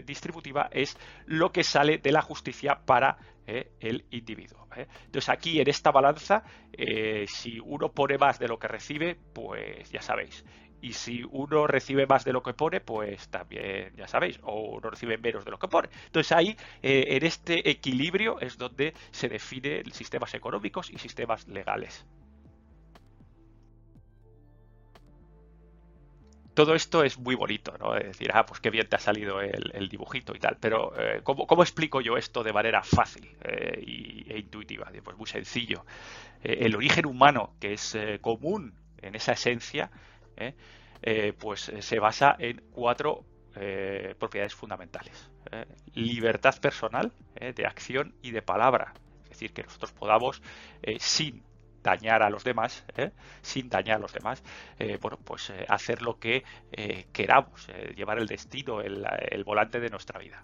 distributiva 0.04 0.68
es 0.72 0.98
lo 1.26 1.52
que 1.52 1.62
sale 1.62 1.98
de 1.98 2.10
la 2.10 2.20
justicia 2.20 2.80
para 2.84 3.16
el 3.46 4.04
individuo. 4.10 4.68
Entonces 4.76 5.28
aquí 5.28 5.60
en 5.60 5.68
esta 5.68 5.90
balanza, 5.90 6.42
eh, 6.72 7.26
si 7.28 7.60
uno 7.60 7.90
pone 7.92 8.18
más 8.18 8.38
de 8.38 8.48
lo 8.48 8.58
que 8.58 8.68
recibe, 8.68 9.16
pues 9.32 9.90
ya 9.90 10.02
sabéis. 10.02 10.44
Y 10.80 10.94
si 10.94 11.22
uno 11.30 11.68
recibe 11.68 12.06
más 12.06 12.24
de 12.24 12.32
lo 12.32 12.42
que 12.42 12.54
pone, 12.54 12.80
pues 12.80 13.28
también 13.28 13.94
ya 13.96 14.08
sabéis, 14.08 14.40
o 14.42 14.76
uno 14.76 14.90
recibe 14.90 15.16
menos 15.16 15.44
de 15.44 15.52
lo 15.52 15.58
que 15.58 15.68
pone. 15.68 15.88
Entonces 16.06 16.32
ahí, 16.32 16.56
eh, 16.82 17.04
en 17.08 17.24
este 17.24 17.70
equilibrio, 17.70 18.40
es 18.40 18.58
donde 18.58 18.92
se 19.12 19.28
definen 19.28 19.92
sistemas 19.92 20.34
económicos 20.34 20.90
y 20.90 20.98
sistemas 20.98 21.46
legales. 21.46 22.04
Todo 26.54 26.74
esto 26.74 27.02
es 27.02 27.18
muy 27.18 27.34
bonito, 27.34 27.76
¿no? 27.78 27.96
Es 27.96 28.06
decir, 28.06 28.30
ah, 28.34 28.44
pues 28.44 28.60
qué 28.60 28.70
bien 28.70 28.86
te 28.88 28.96
ha 28.96 28.98
salido 28.98 29.40
el, 29.40 29.88
dibujito 29.88 30.34
y 30.34 30.38
tal, 30.38 30.56
pero 30.60 30.92
eh, 30.98 31.20
¿cómo, 31.22 31.62
explico 31.62 32.00
yo 32.00 32.16
esto 32.16 32.42
de 32.42 32.52
manera 32.52 32.82
fácil 32.82 33.36
eh, 33.42 34.24
e 34.28 34.38
intuitiva? 34.38 34.90
Pues 35.02 35.16
muy 35.16 35.26
sencillo. 35.26 35.84
Eh, 36.42 36.58
el 36.62 36.76
origen 36.76 37.06
humano, 37.06 37.54
que 37.60 37.74
es 37.74 37.96
común 38.20 38.74
en 39.00 39.14
esa 39.14 39.32
esencia, 39.32 39.90
pues 41.38 41.72
se 41.78 41.98
basa 41.98 42.36
en 42.38 42.62
cuatro 42.70 43.24
propiedades 44.18 44.54
fundamentales. 44.54 45.30
libertad 45.94 46.58
personal, 46.60 47.12
de 47.34 47.66
acción 47.66 48.14
y 48.22 48.30
de 48.30 48.42
palabra. 48.42 48.94
Es 49.24 49.30
decir, 49.30 49.52
que 49.52 49.62
nosotros 49.62 49.92
podamos, 49.92 50.42
sin 50.98 51.42
dañar 51.82 52.22
a 52.22 52.30
los 52.30 52.44
demás, 52.44 52.84
¿eh? 52.96 53.10
sin 53.42 53.68
dañar 53.68 53.96
a 53.96 54.00
los 54.00 54.12
demás, 54.12 54.42
eh, 54.78 54.98
bueno, 55.00 55.18
pues 55.22 55.50
eh, 55.50 55.64
hacer 55.68 56.02
lo 56.02 56.18
que 56.18 56.44
queramos, 57.12 57.66
llevar 57.94 58.18
el 58.18 58.26
destino, 58.26 58.80
el, 58.80 59.04
el, 59.30 59.44
volante 59.44 59.80
de 59.80 59.90
nuestra 59.90 60.18
vida. 60.18 60.42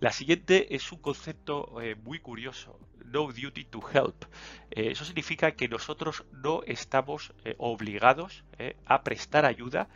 La 0.00 0.12
siguiente 0.12 0.74
es 0.74 0.92
un 0.92 1.00
concepto 1.00 1.74
muy 2.04 2.20
curioso, 2.20 2.78
no 3.04 3.26
duty 3.32 3.64
to 3.64 3.80
help. 3.92 4.24
eso 4.70 5.04
significa 5.04 5.52
que 5.52 5.68
nosotros 5.68 6.24
no 6.32 6.62
estamos 6.66 7.32
obligados 7.58 8.44
a 8.86 9.02
prestar 9.02 9.44
ayuda 9.46 9.88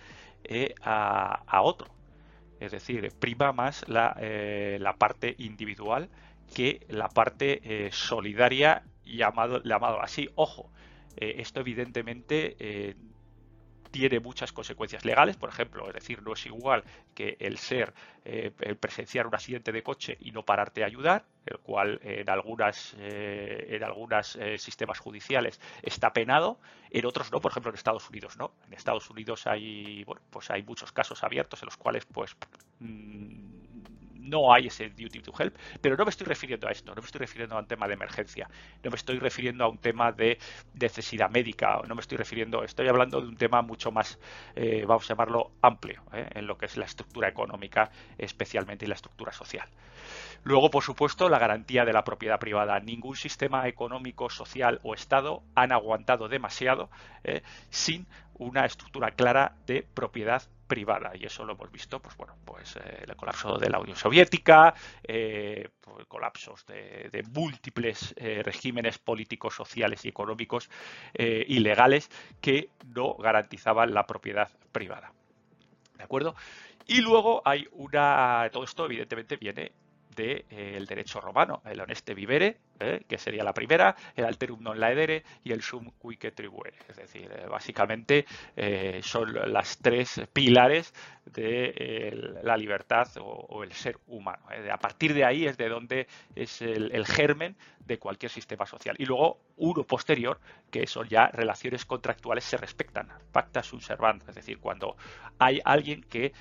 a, 0.83 1.43
a, 1.47 1.63
otro. 1.63 1.95
Es 2.59 2.73
decir, 2.73 3.13
prima 3.19 3.53
más 3.53 3.89
la, 3.89 4.17
la 4.79 4.95
parte 4.95 5.35
individual 5.39 6.09
que 6.55 6.85
la 6.89 7.09
parte 7.09 7.89
solidaria 7.93 8.83
llamado, 9.05 9.63
llamado 9.63 10.01
así. 10.01 10.29
Ojo, 10.35 10.71
eh, 11.17 11.37
esto 11.39 11.61
evidentemente 11.61 12.57
eh, 12.59 12.97
tiene 13.91 14.21
muchas 14.21 14.53
consecuencias 14.53 15.05
legales, 15.05 15.37
por 15.37 15.51
ejemplo, 15.51 15.87
es 15.89 15.95
decir, 15.95 16.23
no 16.23 16.33
es 16.33 16.47
igual 16.47 16.83
que 17.15 17.37
el 17.41 17.59
ser, 17.59 17.93
eh, 18.25 18.53
el 18.61 18.77
presenciar 18.77 19.27
un 19.27 19.35
accidente 19.35 19.71
de 19.71 19.83
coche 19.83 20.17
y 20.21 20.31
no 20.31 20.45
pararte 20.45 20.83
a 20.83 20.87
ayudar, 20.87 21.27
el 21.45 21.59
cual 21.59 22.01
en 22.03 22.31
algunas 22.31 22.97
en 22.99 23.83
algunos 23.83 24.39
sistemas 24.57 24.99
judiciales 24.99 25.61
está 25.83 26.13
penado, 26.13 26.59
en 26.91 27.05
otros 27.05 27.31
no, 27.33 27.41
por 27.41 27.51
ejemplo 27.51 27.71
en 27.71 27.77
Estados 27.77 28.09
Unidos 28.09 28.39
no. 28.39 28.55
En 28.67 28.73
Estados 28.73 29.11
Unidos 29.11 29.47
hay 29.47 30.05
bueno, 30.05 30.23
pues 30.31 30.51
hay 30.51 30.63
muchos 30.63 30.91
casos 30.93 31.23
abiertos 31.23 31.61
en 31.63 31.67
los 31.67 31.77
cuales 31.77 32.07
pues 32.07 32.35
mm, 32.81 33.53
no 34.23 34.53
hay 34.53 34.69
ese 34.69 34.91
duty 34.91 35.21
to 35.21 35.33
help, 35.39 35.57
pero 35.81 35.97
no 35.97 36.05
me 36.05 36.11
estoy 36.11 36.27
refiriendo 36.27 36.69
a 36.69 36.71
esto, 36.71 36.95
no 36.95 37.01
me 37.03 37.07
estoy 37.07 37.21
refiriendo 37.21 37.57
a 37.57 37.61
un 37.61 37.67
tema 37.67 37.87
de 37.87 37.95
emergencia, 37.95 38.49
no 38.83 38.91
me 38.91 38.97
estoy 38.97 39.19
refiriendo 39.19 39.65
a 39.65 39.69
un 39.69 39.79
tema 39.79 40.13
de 40.13 40.39
necesidad 40.75 41.31
médica, 41.31 41.81
no 41.87 41.95
me 41.95 42.01
estoy 42.01 42.19
refiriendo, 42.19 42.63
estoy 42.63 42.89
hablando 42.89 43.21
de 43.21 43.29
un 43.29 43.37
tema 43.37 43.63
mucho 43.63 43.91
más, 43.91 44.19
eh, 44.55 44.85
vamos 44.87 45.05
a 45.05 45.09
llamarlo 45.09 45.53
amplio, 45.61 46.03
eh, 46.13 46.29
en 46.35 46.47
lo 46.47 46.57
que 46.57 46.67
es 46.67 46.77
la 46.77 46.85
estructura 46.85 47.29
económica 47.29 47.91
especialmente 48.19 48.85
y 48.85 48.89
la 48.89 48.95
estructura 48.95 49.33
social. 49.33 49.69
Luego, 50.45 50.71
por 50.71 50.83
supuesto, 50.83 51.29
la 51.29 51.39
garantía 51.39 51.85
de 51.85 51.93
la 51.93 52.03
propiedad 52.03 52.41
privada. 52.41 52.81
Ningún 52.81 53.15
sistema 53.15 53.69
económico, 53.69 54.29
social 54.29 54.81
o 54.83 54.95
Estado 54.95 55.43
han 55.55 55.71
aguantado 55.71 56.29
demasiado 56.29 56.91
eh, 57.23 57.43
sin 57.71 58.07
una 58.43 58.65
estructura 58.65 59.11
clara 59.13 59.57
de 59.67 59.83
propiedad 59.83 60.43
privada. 60.73 61.13
Y 61.15 61.27
eso 61.27 61.45
lo 61.45 61.53
hemos 61.53 61.71
visto 61.71 62.01
pues 62.01 62.17
bueno 62.17 62.35
pues 62.47 62.77
eh, 62.77 63.05
el 63.07 63.15
colapso 63.15 63.59
de 63.59 63.69
la 63.69 63.79
Unión 63.79 63.97
Soviética 63.97 64.75
eh, 65.03 65.69
pues, 65.81 66.07
colapsos 66.07 66.65
de, 66.65 67.25
múltiples 67.35 68.15
eh, 68.17 68.43
regímenes 68.43 68.99
políticos 68.99 69.55
sociales 69.55 70.05
y 70.07 70.09
económicos 70.09 70.71
ilegales 71.15 72.09
que 72.41 72.71
no 72.87 73.15
garantizaban 73.15 73.93
la 73.93 74.07
propiedad 74.07 74.51
privada. 74.73 75.13
De 75.97 76.05
acuerdo 76.05 76.35
y 76.87 77.03
luego 77.03 77.43
hay 77.45 77.69
una 77.73 78.49
todo 78.51 78.65
esto 78.65 78.87
evidentemente 78.87 79.37
viene 79.37 79.73
del 80.17 80.87
derecho 80.87 81.21
romano 81.21 81.63
el 81.67 81.81
honeste 81.81 82.15
vivere 82.15 82.59
¿eh? 82.83 83.05
que 83.09 83.19
sería 83.19 83.45
la 83.45 83.53
primera, 83.53 83.95
el 84.15 84.25
alterum 84.25 84.61
non 84.63 84.79
laedere 84.79 85.23
y 85.45 85.53
el 85.53 85.63
sum 85.63 85.91
quique 86.01 86.33
tribuere. 86.33 86.77
Es 86.89 86.97
decir, 86.97 87.31
eh, 87.31 87.47
básicamente 87.49 88.27
eh, 88.57 89.01
son 89.03 89.33
las 89.53 89.79
tres 89.79 90.21
pilares 90.33 90.93
de 91.25 92.41
la 92.43 92.57
libertad 92.57 93.09
o, 93.21 93.63
el 93.63 93.73
ser 93.73 93.99
humano. 94.09 94.43
A 94.71 94.79
partir 94.79 95.15
de 95.15 95.25
ahí 95.25 95.47
es 95.47 95.57
de 95.57 95.69
donde 95.69 96.09
es 96.35 96.61
el, 96.63 97.07
germen 97.07 97.57
de 97.79 97.99
cualquier 97.99 98.31
sistema 98.31 98.67
social. 98.67 98.97
Y 98.99 99.07
luego 99.07 99.39
uno 99.57 99.85
posterior, 99.85 100.41
que 100.71 100.87
son 100.87 101.09
ya 101.09 101.29
relaciones 101.29 101.85
contractuales 101.85 102.43
se 102.43 102.57
respetan, 102.57 103.09
pacta 103.31 103.63
sunt 103.63 103.83
servanda, 103.83 104.27
es 104.29 104.35
decir, 104.35 104.59
cuando 104.59 104.97
hay 105.39 105.61
alguien 105.65 106.03
que 106.03 106.33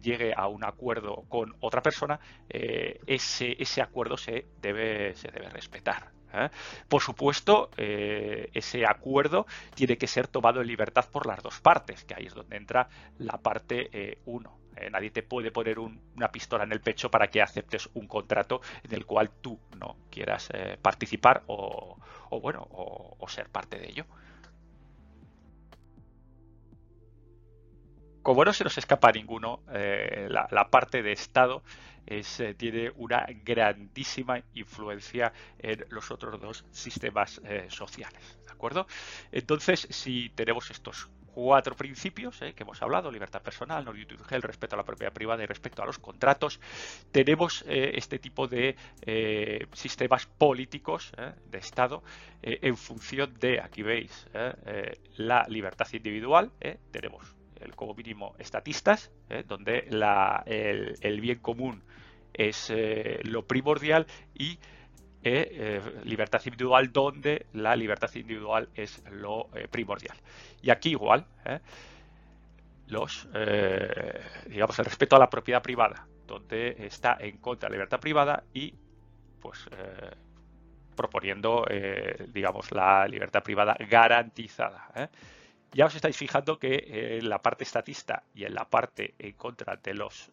llegue 0.00 0.32
a 0.36 0.46
un 0.46 0.64
acuerdo 0.64 1.24
con 1.28 1.54
otra 1.60 1.82
persona, 1.82 2.20
ese, 2.48 3.56
ese 3.60 3.82
acuerdo 3.82 4.16
se 4.16 4.46
debe, 4.60 5.14
se 5.14 5.28
debe 5.32 5.48
respetar 5.48 5.63
respetar. 5.64 6.10
¿eh? 6.32 6.50
Por 6.88 7.02
supuesto, 7.02 7.70
eh, 7.76 8.50
ese 8.52 8.86
acuerdo 8.86 9.46
tiene 9.74 9.96
que 9.96 10.06
ser 10.06 10.28
tomado 10.28 10.60
en 10.60 10.66
libertad 10.66 11.06
por 11.10 11.26
las 11.26 11.42
dos 11.42 11.60
partes, 11.60 12.04
que 12.04 12.14
ahí 12.14 12.26
es 12.26 12.34
donde 12.34 12.56
entra 12.56 12.88
la 13.18 13.38
parte 13.38 14.18
1. 14.26 14.58
Eh, 14.76 14.90
nadie 14.90 15.10
te 15.10 15.22
puede 15.22 15.52
poner 15.52 15.78
una 15.78 16.32
pistola 16.32 16.64
en 16.64 16.72
el 16.72 16.80
pecho 16.80 17.10
para 17.10 17.28
que 17.28 17.40
aceptes 17.40 17.88
un 17.94 18.08
contrato 18.08 18.60
en 18.82 18.92
el 18.92 19.06
cual 19.06 19.30
tú 19.40 19.58
no 19.78 19.96
quieras 20.10 20.50
participar 20.82 21.44
o, 21.46 21.96
bueno 22.30 22.66
o, 22.70 23.26
ser 23.28 23.48
parte 23.48 23.78
de 23.78 23.88
ello. 23.88 24.06
Como 28.24 28.42
no 28.42 28.54
se 28.54 28.64
nos 28.64 28.78
escapa 28.78 29.12
ninguno, 29.12 29.60
la, 29.68 30.68
parte 30.70 31.02
de 31.02 31.12
Estado 31.12 31.62
eh, 32.06 32.22
tiene 32.56 32.90
una 32.96 33.26
grandísima 33.44 34.42
influencia 34.54 35.30
en 35.58 35.84
los 35.90 36.10
otros 36.10 36.40
dos 36.40 36.64
sistemas 36.70 37.42
eh, 37.44 37.66
sociales. 37.68 38.38
¿De 38.46 38.50
acuerdo? 38.50 38.86
Entonces, 39.30 39.86
si 39.90 40.30
tenemos 40.30 40.70
estos 40.70 41.10
cuatro 41.34 41.76
principios 41.76 42.40
eh, 42.40 42.54
que 42.54 42.62
hemos 42.62 42.80
hablado, 42.80 43.12
libertad 43.12 43.42
personal, 43.42 43.84
no 43.84 43.92
to 43.92 44.40
respeto 44.40 44.74
a 44.74 44.78
la 44.78 44.84
propiedad 44.84 45.12
privada 45.12 45.42
y 45.42 45.46
respecto 45.46 45.82
a 45.82 45.86
los 45.86 45.98
contratos, 45.98 46.60
tenemos 47.12 47.62
este 47.66 48.18
tipo 48.18 48.48
de 48.48 48.74
sistemas 49.74 50.24
políticos 50.24 51.12
de 51.44 51.58
Estado 51.58 52.02
en 52.40 52.74
función 52.78 53.34
de, 53.38 53.60
aquí 53.60 53.82
veis, 53.82 54.28
la 55.18 55.44
libertad 55.46 55.88
individual, 55.92 56.52
tenemos 56.90 57.34
como 57.74 57.94
mínimo 57.94 58.34
estatistas, 58.38 59.10
donde 59.46 59.86
la, 59.90 60.42
el, 60.46 61.20
bien 61.20 61.38
común 61.38 61.82
es 62.34 62.68
eh, 62.70 63.20
lo 63.22 63.46
primordial 63.46 64.06
y 64.34 64.58
eh, 65.22 65.48
eh, 65.52 65.80
libertad 66.04 66.42
individual 66.44 66.92
donde 66.92 67.46
la 67.54 67.74
libertad 67.76 68.10
individual 68.14 68.68
es 68.74 69.02
lo 69.10 69.48
primordial. 69.70 70.16
Y 70.60 70.70
aquí 70.70 70.90
igual, 70.90 71.24
los, 72.88 73.26
digamos, 74.46 74.78
el 74.78 74.84
respeto 74.84 75.16
a 75.16 75.18
la 75.18 75.30
propiedad 75.30 75.62
privada, 75.62 76.06
donde 76.26 76.76
está 76.80 77.16
en 77.20 77.38
contra 77.38 77.68
de 77.68 77.72
la 77.72 77.76
libertad 77.76 78.00
privada 78.00 78.44
y 78.52 78.74
pues 79.40 79.66
proponiendo, 80.94 81.64
digamos, 82.28 82.70
la 82.72 83.08
libertad 83.08 83.42
privada 83.42 83.76
garantizada. 83.88 85.10
Ya 85.74 85.86
os 85.86 85.94
estáis 85.94 86.16
fijando 86.16 86.58
que 86.58 87.18
en 87.18 87.28
la 87.28 87.42
parte 87.42 87.64
estatista 87.64 88.22
y 88.32 88.44
en 88.44 88.54
la 88.54 88.64
parte 88.64 89.14
en 89.18 89.32
contra 89.32 89.76
de 89.76 89.94
los 89.94 90.30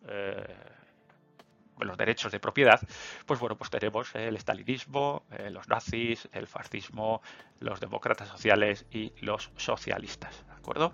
los 1.86 1.98
derechos 1.98 2.32
de 2.32 2.40
propiedad, 2.40 2.80
pues 3.26 3.40
bueno, 3.40 3.58
pues 3.58 3.70
tenemos 3.70 4.14
el 4.16 4.36
estalinismo, 4.36 5.24
eh, 5.32 5.50
los 5.50 5.68
nazis, 5.68 6.30
el 6.32 6.48
fascismo, 6.48 7.22
los 7.60 7.80
demócratas 7.80 8.28
sociales 8.28 8.86
y 8.92 9.14
los 9.22 9.52
socialistas. 9.58 10.46
¿De 10.48 10.54
acuerdo? 10.54 10.92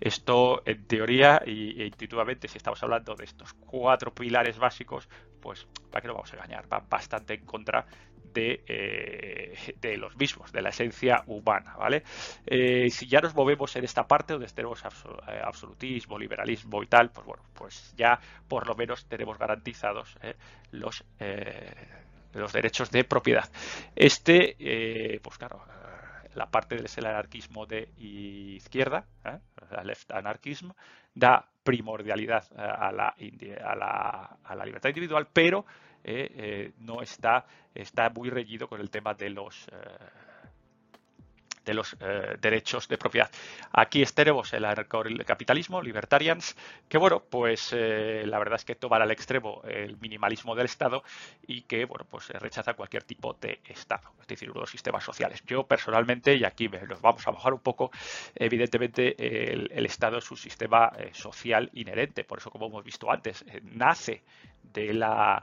Esto 0.00 0.62
en 0.66 0.86
teoría 0.86 1.42
y, 1.46 1.80
e 1.80 1.86
intuitivamente, 1.86 2.48
si 2.48 2.58
estamos 2.58 2.82
hablando 2.82 3.14
de 3.14 3.24
estos 3.24 3.52
cuatro 3.54 4.14
pilares 4.14 4.58
básicos, 4.58 5.08
pues 5.40 5.66
para 5.90 6.02
qué 6.02 6.08
no 6.08 6.14
vamos 6.14 6.32
a 6.32 6.36
engañar, 6.36 6.72
va 6.72 6.84
bastante 6.88 7.34
en 7.34 7.44
contra 7.44 7.86
eh, 8.36 9.74
de, 9.80 9.96
los 9.96 10.16
mismos, 10.16 10.52
de 10.52 10.62
la 10.62 10.70
esencia 10.70 11.22
humana, 11.26 11.76
¿vale? 11.76 12.02
Eh, 12.46 12.90
si 12.90 13.06
ya 13.06 13.20
nos 13.20 13.34
movemos 13.34 13.74
en 13.76 13.84
esta 13.84 14.06
parte 14.06 14.32
donde 14.32 14.48
tenemos 14.48 14.82
eh, 14.84 15.40
absolutismo, 15.42 16.18
liberalismo 16.18 16.82
y 16.82 16.86
tal, 16.86 17.10
pues 17.10 17.26
bueno, 17.26 17.42
pues 17.54 17.94
ya 17.96 18.18
por 18.48 18.66
lo 18.66 18.74
menos 18.74 19.06
tenemos 19.06 19.38
garantizados 19.38 20.16
los, 20.72 21.04
los 22.32 22.52
derechos 22.52 22.90
de 22.90 23.04
propiedad. 23.04 23.48
Este, 23.94 25.20
pues 25.22 25.38
claro, 25.38 25.64
la 26.34 26.46
parte 26.50 26.76
del 26.76 27.06
anarquismo 27.06 27.66
de 27.66 27.88
izquierda, 27.98 29.06
la 29.70 29.84
left 29.84 30.10
anarchism, 30.10 30.70
da 31.14 31.46
primordialidad 31.62 32.44
a 32.56 32.92
la, 32.92 33.14
a 33.64 33.74
la, 33.76 34.36
a 34.44 34.54
la 34.54 34.64
libertad 34.64 34.90
individual, 34.90 35.28
pero 35.32 35.64
eh, 35.64 35.64
eh, 35.64 35.82
no 36.78 37.02
está, 37.02 37.46
está 37.74 38.10
muy 38.10 38.30
reñido 38.30 38.68
con 38.68 38.80
el 38.80 38.90
tema 38.90 39.14
de 39.14 39.30
los 39.30 39.66
eh, 39.68 39.74
de 41.64 41.72
los 41.72 41.96
derechos 42.42 42.88
de 42.88 42.98
propiedad. 42.98 43.30
Aquí 43.72 44.04
tenemos 44.14 44.52
el 44.52 45.24
capitalismo, 45.24 45.80
libertarians, 45.80 46.54
que 46.90 46.98
bueno, 46.98 47.22
pues 47.30 47.72
la 47.72 48.38
verdad 48.38 48.56
es 48.56 48.66
que 48.66 48.74
toman 48.74 49.00
al 49.00 49.10
extremo 49.10 49.62
el 49.64 49.96
minimalismo 49.96 50.54
del 50.54 50.66
Estado 50.66 51.02
y 51.46 51.62
que 51.62 51.86
bueno, 51.86 52.04
pues 52.10 52.28
rechaza 52.28 52.74
cualquier 52.74 53.04
tipo 53.04 53.32
de 53.40 53.60
Estado, 53.64 54.12
es 54.20 54.26
decir, 54.26 54.50
los 54.54 54.68
sistemas 54.68 55.04
sociales. 55.04 55.42
Yo 55.46 55.66
personalmente, 55.66 56.36
y 56.36 56.44
aquí 56.44 56.68
nos 56.68 57.00
vamos 57.00 57.26
a 57.26 57.30
bajar 57.30 57.54
un 57.54 57.60
poco, 57.60 57.90
evidentemente 58.34 59.14
el 59.72 59.86
Estado 59.86 60.18
es 60.18 60.30
un 60.30 60.36
sistema 60.36 60.92
social 61.12 61.70
inherente, 61.72 62.24
por 62.24 62.40
eso 62.40 62.50
como 62.50 62.66
hemos 62.66 62.84
visto 62.84 63.10
antes, 63.10 63.42
nace 63.62 64.22
de 64.62 64.92
la 64.92 65.42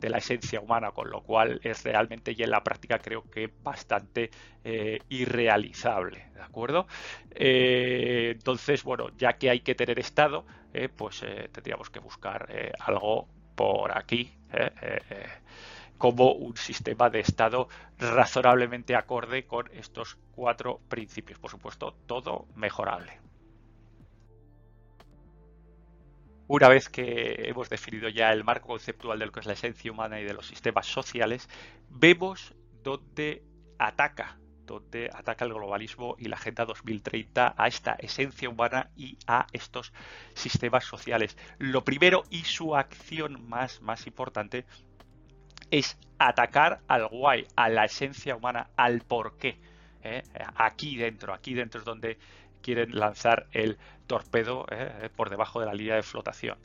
de 0.00 0.10
la 0.10 0.18
esencia 0.18 0.60
humana, 0.60 0.90
con 0.92 1.10
lo 1.10 1.22
cual 1.22 1.60
es 1.62 1.84
realmente 1.84 2.34
y 2.36 2.42
en 2.42 2.50
la 2.50 2.64
práctica 2.64 2.98
creo 2.98 3.22
que 3.30 3.50
bastante 3.62 4.30
eh, 4.64 4.98
irrealizable, 5.08 6.30
¿de 6.34 6.42
acuerdo? 6.42 6.86
Eh, 7.30 8.32
entonces, 8.34 8.82
bueno, 8.82 9.10
ya 9.16 9.34
que 9.34 9.50
hay 9.50 9.60
que 9.60 9.74
tener 9.74 9.98
estado, 9.98 10.46
pues 10.96 11.24
tendríamos 11.52 11.90
que 11.90 11.98
buscar 11.98 12.48
algo 12.78 13.28
por 13.56 13.90
aquí 13.96 14.32
como 16.00 16.32
un 16.32 16.56
sistema 16.56 17.10
de 17.10 17.20
Estado 17.20 17.68
razonablemente 17.98 18.96
acorde 18.96 19.44
con 19.44 19.68
estos 19.74 20.16
cuatro 20.32 20.80
principios. 20.88 21.38
Por 21.38 21.50
supuesto, 21.50 21.94
todo 22.06 22.46
mejorable. 22.54 23.29
Una 26.52 26.68
vez 26.68 26.88
que 26.88 27.48
hemos 27.48 27.70
definido 27.70 28.08
ya 28.08 28.32
el 28.32 28.42
marco 28.42 28.66
conceptual 28.66 29.20
de 29.20 29.26
lo 29.26 29.30
que 29.30 29.38
es 29.38 29.46
la 29.46 29.52
esencia 29.52 29.92
humana 29.92 30.18
y 30.18 30.24
de 30.24 30.34
los 30.34 30.48
sistemas 30.48 30.84
sociales, 30.84 31.48
vemos 31.88 32.56
dónde 32.82 33.44
ataca, 33.78 34.36
dónde 34.66 35.10
ataca 35.14 35.44
el 35.44 35.54
globalismo 35.54 36.16
y 36.18 36.24
la 36.24 36.34
Agenda 36.34 36.64
2030 36.64 37.54
a 37.56 37.68
esta 37.68 37.92
esencia 37.92 38.48
humana 38.48 38.90
y 38.96 39.16
a 39.28 39.46
estos 39.52 39.92
sistemas 40.34 40.84
sociales. 40.84 41.36
Lo 41.58 41.84
primero 41.84 42.24
y 42.30 42.42
su 42.42 42.74
acción 42.74 43.48
más, 43.48 43.80
más 43.80 44.08
importante 44.08 44.66
es 45.70 45.96
atacar 46.18 46.80
al 46.88 47.06
guay, 47.06 47.46
a 47.54 47.68
la 47.68 47.84
esencia 47.84 48.34
humana, 48.34 48.70
al 48.76 49.02
porqué. 49.02 49.60
¿eh? 50.02 50.24
Aquí 50.56 50.96
dentro, 50.96 51.32
aquí 51.32 51.54
dentro 51.54 51.78
es 51.78 51.86
donde 51.86 52.18
quieren 52.60 52.98
lanzar 52.98 53.48
el 53.52 53.78
torpedo 54.06 54.66
¿eh? 54.70 55.10
por 55.16 55.30
debajo 55.30 55.60
de 55.60 55.66
la 55.66 55.74
línea 55.74 55.96
de 55.96 56.02
flotación. 56.02 56.58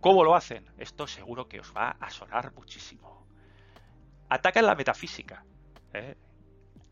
¿Cómo 0.00 0.24
lo 0.24 0.34
hacen? 0.34 0.64
Esto 0.78 1.06
seguro 1.06 1.48
que 1.48 1.60
os 1.60 1.72
va 1.74 1.96
a 2.00 2.10
sonar 2.10 2.52
muchísimo. 2.54 3.26
Atacan 4.28 4.66
la 4.66 4.74
metafísica. 4.74 5.44
¿eh? 5.92 6.16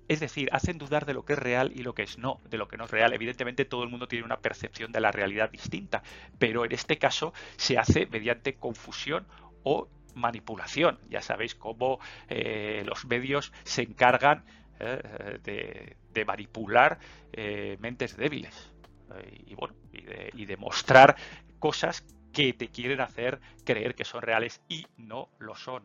Es 0.08 0.20
decir, 0.20 0.48
hacen 0.52 0.78
dudar 0.78 1.06
de 1.06 1.14
lo 1.14 1.24
que 1.24 1.32
es 1.32 1.38
real 1.38 1.72
y 1.74 1.82
lo 1.82 1.94
que 1.94 2.02
es 2.02 2.18
no, 2.18 2.40
de 2.48 2.58
lo 2.58 2.68
que 2.68 2.76
no 2.76 2.84
es 2.84 2.90
real. 2.90 3.12
Evidentemente 3.12 3.64
todo 3.64 3.84
el 3.84 3.88
mundo 3.88 4.08
tiene 4.08 4.24
una 4.24 4.38
percepción 4.38 4.92
de 4.92 5.00
la 5.00 5.12
realidad 5.12 5.50
distinta, 5.50 6.02
pero 6.38 6.64
en 6.64 6.72
este 6.72 6.98
caso 6.98 7.32
se 7.56 7.78
hace 7.78 8.06
mediante 8.06 8.54
confusión 8.54 9.26
o 9.62 9.88
manipulación. 10.14 10.98
Ya 11.08 11.22
sabéis 11.22 11.54
cómo 11.54 12.00
eh, 12.28 12.82
los 12.86 13.06
medios 13.06 13.52
se 13.64 13.82
encargan 13.82 14.44
eh, 14.80 15.96
de, 16.12 16.24
manipular 16.24 16.98
eh, 17.32 17.76
mentes 17.80 18.16
débiles 18.16 18.70
y 19.46 19.54
bueno 19.54 19.74
y 19.92 20.46
de, 20.46 20.56
mostrar 20.56 21.16
cosas 21.58 22.04
que 22.32 22.52
te 22.52 22.68
quieren 22.68 23.00
hacer 23.00 23.40
creer 23.64 23.94
que 23.94 24.04
son 24.04 24.22
reales 24.22 24.60
y 24.68 24.86
no 24.96 25.28
lo 25.38 25.54
son. 25.54 25.84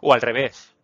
O 0.00 0.14
al 0.14 0.20
revés, 0.22 0.74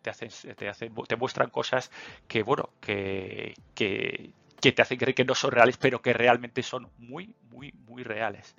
te 0.00 0.08
hacen, 0.08 0.30
te 0.56 1.16
muestran 1.16 1.50
cosas 1.50 1.90
que 2.26 2.42
bueno, 2.42 2.70
que, 2.80 3.54
que, 3.74 4.32
te 4.60 4.82
hacen 4.82 4.98
creer 4.98 5.14
que 5.14 5.24
no 5.24 5.34
son 5.34 5.50
reales, 5.50 5.76
pero 5.76 6.00
que 6.00 6.12
realmente 6.12 6.62
son 6.62 6.90
muy, 6.96 7.34
muy, 7.50 7.72
muy 7.72 8.04
reales. 8.04 8.54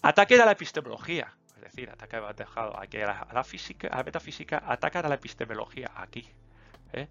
Ataque 0.00 0.40
a 0.40 0.46
la 0.46 0.52
epistemología 0.52 1.34
es 1.64 1.72
decir, 1.72 1.90
ataca 1.90 2.28
aquí 2.78 2.98
a 3.00 3.26
la, 3.32 3.44
física, 3.44 3.88
a 3.88 3.96
la 3.98 4.04
metafísica, 4.04 4.62
atacar 4.66 5.06
a 5.06 5.08
la 5.08 5.14
epistemología 5.14 5.90
aquí. 5.96 6.28
¿Eh? 6.92 7.08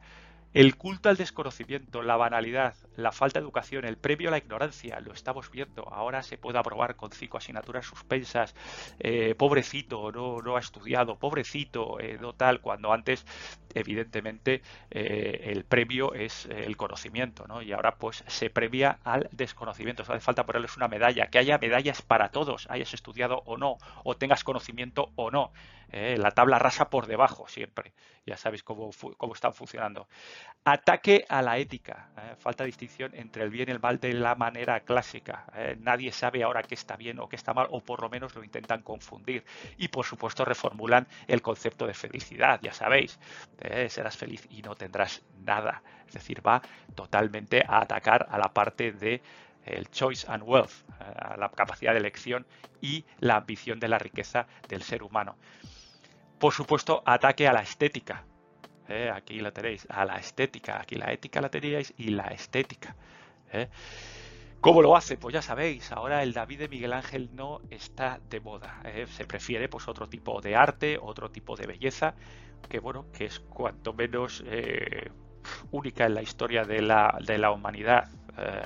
El 0.53 0.75
culto 0.77 1.09
al 1.09 1.17
desconocimiento, 1.17 2.03
la 2.03 2.15
banalidad, 2.15 2.75
la 2.95 3.11
falta 3.11 3.39
de 3.39 3.43
educación, 3.43 3.85
el 3.85 3.97
premio 3.97 4.27
a 4.27 4.31
la 4.31 4.37
ignorancia, 4.37 4.99
lo 4.99 5.11
estamos 5.11 5.49
viendo. 5.49 5.89
Ahora 5.91 6.21
se 6.21 6.37
puede 6.37 6.59
aprobar 6.59 6.95
con 6.95 7.11
cinco 7.11 7.39
asignaturas 7.39 7.87
suspensas. 7.87 8.53
Eh, 8.99 9.33
pobrecito, 9.35 10.11
no, 10.11 10.43
no 10.43 10.55
ha 10.55 10.59
estudiado, 10.59 11.17
pobrecito, 11.17 11.99
eh, 11.99 12.19
no 12.21 12.33
tal, 12.33 12.61
cuando 12.61 12.93
antes, 12.93 13.25
evidentemente, 13.73 14.61
eh, 14.91 15.41
el 15.45 15.65
premio 15.65 16.13
es 16.13 16.45
el 16.45 16.77
conocimiento, 16.77 17.47
¿no? 17.47 17.63
Y 17.63 17.71
ahora, 17.71 17.95
pues, 17.95 18.23
se 18.27 18.51
premia 18.51 18.99
al 19.03 19.27
desconocimiento. 19.31 20.03
hace 20.03 20.19
falta 20.19 20.45
ponerles 20.45 20.77
una 20.77 20.87
medalla, 20.87 21.27
que 21.31 21.39
haya 21.39 21.57
medallas 21.57 22.03
para 22.03 22.29
todos, 22.29 22.67
hayas 22.69 22.93
estudiado 22.93 23.41
o 23.45 23.57
no, 23.57 23.77
o 24.03 24.15
tengas 24.17 24.43
conocimiento 24.43 25.11
o 25.15 25.31
no. 25.31 25.51
la 25.91 26.31
tabla 26.31 26.57
rasa 26.59 26.89
por 26.89 27.05
debajo 27.07 27.47
siempre. 27.47 27.93
Ya 28.25 28.37
sabéis 28.37 28.63
cómo, 28.63 28.89
cómo 29.17 29.33
están 29.33 29.53
funcionando. 29.53 30.07
Ataque 30.65 31.25
a 31.27 31.41
la 31.41 31.57
ética. 31.57 32.09
¿eh? 32.17 32.35
falta 32.37 32.63
distinción 32.63 33.11
entre 33.15 33.43
el 33.43 33.49
bien 33.49 33.67
y 33.67 33.71
el 33.73 33.81
mal 33.81 33.99
de 33.99 34.13
la 34.13 34.35
manera 34.35 34.79
clásica. 34.79 35.45
¿eh? 35.53 35.75
nadie 35.81 36.11
sabe 36.11 36.41
ahora 36.41 36.63
qué 36.63 36.75
está 36.75 36.95
bien 36.95 37.19
o 37.19 37.27
qué 37.27 37.35
está 37.35 37.53
mal, 37.53 37.67
o 37.69 37.81
por 37.81 38.01
lo 38.01 38.09
menos 38.09 38.33
lo 38.35 38.43
intentan 38.43 38.81
confundir. 38.81 39.43
Y 39.77 39.89
por 39.89 40.05
supuesto 40.05 40.45
reformulan 40.45 41.05
el 41.27 41.41
concepto 41.41 41.85
de 41.85 41.93
felicidad. 41.93 42.59
Ya 42.61 42.73
sabéis, 42.73 43.19
¿eh? 43.59 43.89
serás 43.89 44.15
feliz 44.15 44.47
y 44.49 44.61
no 44.61 44.75
tendrás 44.75 45.21
nada. 45.43 45.83
Es 46.07 46.13
decir, 46.13 46.45
va 46.45 46.61
totalmente 46.95 47.63
a 47.67 47.81
atacar 47.81 48.27
a 48.29 48.37
la 48.37 48.53
parte 48.53 48.93
de 48.93 49.21
el 49.65 49.89
choice 49.89 50.25
and 50.29 50.43
wealth, 50.43 50.71
a 50.99 51.35
la 51.37 51.49
capacidad 51.49 51.91
de 51.91 51.99
elección 51.99 52.45
y 52.81 53.05
la 53.19 53.37
ambición 53.37 53.79
de 53.79 53.87
la 53.87 53.97
riqueza 53.97 54.47
del 54.67 54.81
ser 54.81 55.03
humano. 55.03 55.35
Por 56.39 56.53
supuesto, 56.53 57.01
ataque 57.05 57.47
a 57.47 57.53
la 57.53 57.61
estética, 57.61 58.25
¿eh? 58.93 59.09
aquí 59.09 59.39
la 59.39 59.51
tenéis, 59.51 59.85
a 59.89 60.05
la 60.05 60.17
estética, 60.17 60.81
aquí 60.81 60.95
la 60.95 61.11
ética 61.11 61.41
la 61.41 61.49
teníais 61.49 61.93
y 61.97 62.09
la 62.09 62.27
estética. 62.27 62.95
¿eh? 63.51 63.69
¿Cómo 64.61 64.81
lo 64.81 64.95
hace? 64.95 65.17
Pues 65.17 65.33
ya 65.33 65.41
sabéis, 65.41 65.91
ahora 65.91 66.23
el 66.23 66.33
David 66.33 66.59
de 66.59 66.67
Miguel 66.69 66.93
Ángel 66.93 67.29
no 67.33 67.59
está 67.69 68.19
de 68.29 68.39
moda. 68.39 68.81
¿eh? 68.85 69.05
Se 69.07 69.25
prefiere 69.25 69.67
pues 69.67 69.87
otro 69.87 70.07
tipo 70.07 70.39
de 70.39 70.55
arte, 70.55 70.97
otro 71.01 71.29
tipo 71.29 71.55
de 71.55 71.67
belleza, 71.67 72.15
que 72.69 72.79
bueno, 72.79 73.07
que 73.11 73.25
es 73.25 73.39
cuanto 73.39 73.93
menos 73.93 74.43
única 75.71 76.05
en 76.05 76.13
la 76.13 76.21
historia 76.21 76.63
de 76.63 76.81
la, 76.81 77.17
de 77.25 77.37
la 77.37 77.51
humanidad. 77.51 78.09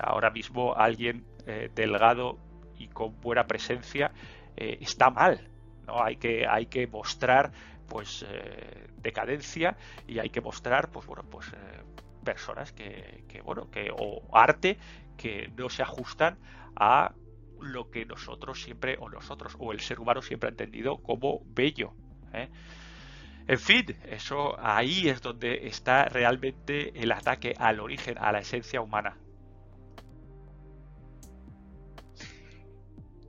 ahora 0.02 0.30
mismo 0.30 0.76
alguien 0.76 1.26
delgado 1.74 2.38
y 2.78 2.90
con 2.90 3.20
buena 3.20 3.48
presencia 3.48 4.12
está 4.56 5.10
mal. 5.10 5.50
¿no? 5.88 6.04
Hay 6.04 6.18
que, 6.18 6.46
hay 6.48 6.68
que 6.68 6.86
mostrar 6.86 7.52
pues 7.88 8.26
eh, 8.28 8.88
decadencia 8.97 9.78
y 10.08 10.19
hay 10.19 10.30
que 10.30 10.41
mostrar 10.41 10.89
pues 10.91 11.06
bueno 11.06 11.23
pues 11.30 11.47
eh, 11.54 11.84
personas 12.23 12.71
que, 12.73 13.23
bueno 13.43 13.71
que 13.71 13.89
o 13.91 14.21
arte 14.36 14.78
que 15.17 15.50
no 15.56 15.69
se 15.69 15.82
ajustan 15.82 16.38
a 16.76 17.13
lo 17.60 17.89
que 17.89 18.06
nosotros 18.06 18.62
siempre 18.62 18.97
o 19.00 19.10
nosotros 19.10 19.56
o 19.60 19.71
el 19.71 19.80
ser 19.80 20.00
humano 20.00 20.21
siempre 20.21 20.50
ha 20.50 20.52
entendido 20.52 20.97
como 20.97 21.41
bello 21.45 21.93
¿eh? 22.34 22.50
en 23.47 23.60
fin 23.60 23.86
eso 24.06 24.60
ahí 24.60 25.08
es 25.08 25.21
donde 25.21 25.67
está 25.67 26.06
realmente 26.06 27.02
el 27.02 27.12
ataque 27.12 27.56
al 27.58 27.80
origen 27.80 28.17
a 28.19 28.32
la 28.32 28.39
esencia 28.39 28.82
humana 28.82 29.17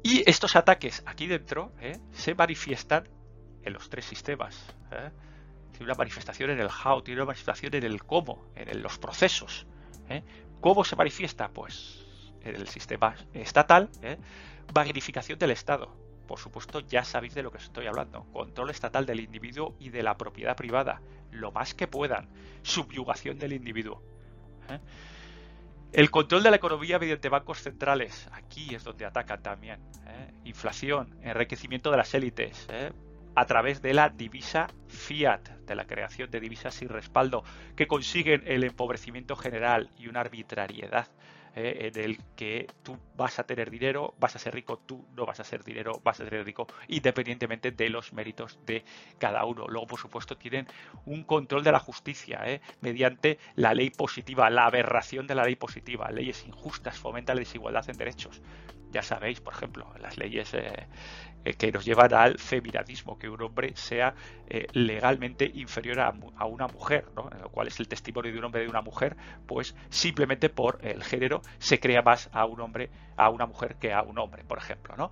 y 0.03 0.23
estos 0.27 0.57
ataques 0.57 1.03
aquí 1.07 1.27
dentro 1.27 1.73
se 2.13 2.35
manifiestan 2.35 3.09
los 3.73 3.89
tres 3.89 4.05
sistemas. 4.05 4.57
¿eh? 4.93 5.11
Tiene 5.73 5.87
una 5.87 5.95
manifestación 5.95 6.51
en 6.51 6.61
el 6.61 6.69
how, 6.69 7.03
tiene 7.03 7.21
una 7.21 7.27
manifestación 7.27 7.75
en 7.75 7.85
el 7.85 8.03
cómo, 8.05 8.47
en 8.57 8.83
los 8.83 8.99
procesos. 8.99 9.67
¿eh? 10.09 10.23
¿Cómo 10.61 10.85
se 10.85 10.97
manifiesta? 10.97 11.49
Pues 11.49 12.05
en 12.43 12.55
el 12.55 12.69
sistema 12.69 13.15
estatal, 13.33 13.91
¿eh? 14.03 14.19
magnificación 14.75 15.39
del 15.39 15.51
Estado. 15.51 15.95
Por 16.27 16.39
supuesto, 16.39 16.81
ya 16.81 17.05
sabéis 17.05 17.35
de 17.35 17.43
lo 17.43 17.51
que 17.51 17.59
estoy 17.59 17.87
hablando. 17.87 18.25
Control 18.33 18.71
estatal 18.71 19.07
del 19.07 19.21
individuo 19.21 19.75
y 19.79 19.89
de 19.89 20.03
la 20.03 20.17
propiedad 20.17 20.57
privada, 20.57 21.01
lo 21.31 21.53
más 21.53 21.75
que 21.75 21.87
puedan. 21.87 22.29
Subyugación 22.63 23.39
del 23.39 23.55
individuo. 23.55 24.03
El 25.93 26.11
control 26.11 26.43
de 26.43 26.51
la 26.51 26.57
economía 26.57 26.99
mediante 26.99 27.31
bancos 27.31 27.63
centrales, 27.63 28.29
aquí 28.33 28.75
es 28.75 28.85
donde 28.85 29.07
atacan 29.07 29.43
también. 29.43 29.81
Inflación, 30.45 31.17
enriquecimiento 31.23 31.91
de 31.91 31.97
las 31.97 32.13
élites, 32.13 32.67
a 33.39 33.47
través 33.47 33.81
de 33.83 33.95
la 33.95 34.09
divisa 34.09 34.67
fiat, 34.89 35.49
de 35.65 35.77
la 35.77 35.87
creación 35.87 36.29
de 36.29 36.41
divisas 36.41 36.75
sin 36.75 36.89
respaldo, 36.89 37.45
que 37.77 37.87
consiguen 37.87 38.43
el 38.47 38.65
empobrecimiento 38.65 39.37
general 39.37 39.91
y 39.97 40.09
una 40.09 40.21
arbitrariedad 40.23 41.07
eh, 41.55 41.93
en 41.95 42.05
el 42.05 42.19
que 42.35 42.67
tú 42.83 42.99
vas 43.17 43.39
a 43.39 43.45
tener 43.45 43.71
dinero, 43.71 44.13
vas 44.19 44.35
a 44.35 44.41
ser 44.41 44.55
rico, 44.55 44.79
tú 44.85 45.07
no 45.15 45.25
vas 45.25 45.39
a 45.39 45.45
ser 45.45 45.63
dinero, 45.63 46.01
vas 46.03 46.19
a 46.21 46.29
ser 46.29 46.45
rico, 46.45 46.67
independientemente 46.89 47.71
de 47.71 47.89
los 47.91 48.13
méritos 48.13 48.59
de 48.67 48.85
cada 49.19 49.45
uno. 49.45 49.69
Luego, 49.69 49.87
por 49.87 50.01
supuesto, 50.01 50.37
tienen 50.37 50.67
un 51.07 51.23
control 51.23 51.63
de 51.63 51.71
la 51.71 51.79
justicia 51.79 52.41
eh, 52.45 52.61
mediante 52.81 53.39
la 53.55 53.73
ley 53.73 53.91
positiva, 53.91 54.51
la 54.51 54.67
aberración 54.67 55.29
de 55.29 55.37
la 55.37 55.45
ley 55.45 55.55
positiva, 55.55 56.11
leyes 56.11 56.45
injustas, 56.45 56.99
fomenta 56.99 57.35
la 57.35 57.41
desigualdad 57.41 57.89
en 57.89 57.99
derechos. 57.99 58.43
Ya 58.91 59.03
sabéis, 59.03 59.41
por 59.41 59.53
ejemplo, 59.53 59.93
las 60.01 60.17
leyes 60.17 60.55
eh, 60.55 60.87
eh, 61.49 61.55
que 61.55 61.73
nos 61.73 61.85
llevan 61.85 62.13
al 62.13 62.39
feminadismo, 62.39 63.19
que 63.19 63.29
un 63.29 63.41
hombre 63.41 63.73
sea 63.75 64.15
eh, 64.49 64.67
legalmente 64.73 65.51
inferior 65.55 66.01
a, 66.01 66.13
una 66.45 66.67
mujer, 66.67 67.07
¿no? 67.17 67.31
lo 67.41 67.49
cual 67.49 67.69
es 67.69 67.81
el 67.81 67.89
testimonio 67.89 68.31
de 68.33 68.39
un 68.39 68.45
hombre 68.45 68.63
de 68.63 68.69
una 68.69 68.83
mujer, 68.83 69.17
pues 69.47 69.75
simplemente 69.89 70.51
por 70.51 70.79
el 70.83 71.03
género 71.03 71.41
se 71.59 71.81
crea 71.81 72.03
más 72.03 72.29
a 72.33 72.45
un 72.45 72.61
hombre, 72.61 72.91
a 73.17 73.31
una 73.31 73.47
mujer 73.47 73.77
que 73.77 73.95
a 73.95 74.03
un 74.03 74.19
hombre, 74.19 74.45
por 74.45 74.59
ejemplo, 74.59 74.95
¿no? 74.97 75.11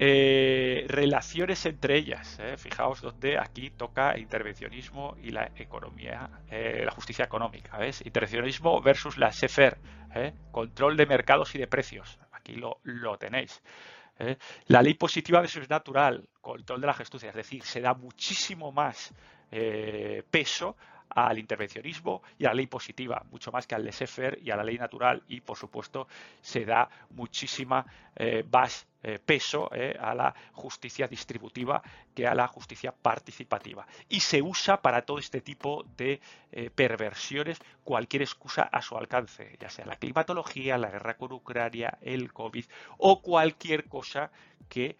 Eh, 0.00 0.86
relaciones 0.88 1.64
entre 1.66 1.96
ellas. 1.96 2.40
Fijaos 2.56 3.00
donde 3.00 3.38
aquí 3.38 3.70
toca 3.70 4.18
intervencionismo 4.18 5.16
y 5.22 5.30
la 5.30 5.50
economía, 5.56 6.30
la 6.50 6.90
justicia 6.92 7.24
económica. 7.24 7.78
¿ves? 7.78 8.04
Intervencionismo 8.06 8.80
versus 8.80 9.18
la 9.18 9.32
SEFER. 9.32 9.78
Control 10.52 10.96
de 10.96 11.06
mercados 11.06 11.52
y 11.56 11.58
de 11.58 11.66
precios. 11.66 12.20
Aquí 12.30 12.54
lo, 12.54 12.78
lo 12.84 13.18
tenéis. 13.18 13.60
La 14.66 14.82
ley 14.82 14.94
positiva 14.94 15.40
versus 15.40 15.68
natural. 15.68 16.28
Control 16.40 16.80
de 16.80 16.86
la 16.86 16.94
gestucia. 16.94 17.28
Es 17.30 17.34
decir, 17.34 17.62
se 17.62 17.80
da 17.80 17.94
muchísimo 17.94 18.72
más 18.72 19.12
peso 20.30 20.76
al 21.10 21.38
intervencionismo 21.38 22.22
y 22.38 22.44
a 22.44 22.48
la 22.48 22.54
ley 22.54 22.66
positiva, 22.66 23.24
mucho 23.30 23.50
más 23.52 23.66
que 23.66 23.74
al 23.74 23.84
laissez 23.84 24.38
y 24.42 24.50
a 24.50 24.56
la 24.56 24.64
ley 24.64 24.78
natural. 24.78 25.22
Y 25.28 25.40
por 25.40 25.56
supuesto 25.56 26.08
se 26.40 26.64
da 26.64 26.88
muchísima 27.10 27.84
eh, 28.16 28.44
más 28.50 28.86
eh, 29.02 29.20
peso 29.24 29.70
eh, 29.72 29.96
a 30.00 30.12
la 30.12 30.34
justicia 30.52 31.06
distributiva 31.06 31.80
que 32.14 32.26
a 32.26 32.34
la 32.34 32.48
justicia 32.48 32.92
participativa. 32.92 33.86
Y 34.08 34.20
se 34.20 34.42
usa 34.42 34.82
para 34.82 35.02
todo 35.02 35.18
este 35.18 35.40
tipo 35.40 35.84
de 35.96 36.20
perversiones 36.74 37.60
cualquier 37.84 38.22
excusa 38.22 38.62
a 38.62 38.80
su 38.80 38.96
alcance, 38.96 39.56
ya 39.60 39.68
sea 39.68 39.84
la 39.84 39.96
climatología, 39.96 40.78
la 40.78 40.90
guerra 40.90 41.16
con 41.16 41.32
Ucrania, 41.32 41.98
el 42.00 42.32
COVID 42.32 42.64
o 42.96 43.20
cualquier 43.20 43.84
cosa 43.84 44.30
que 44.68 44.96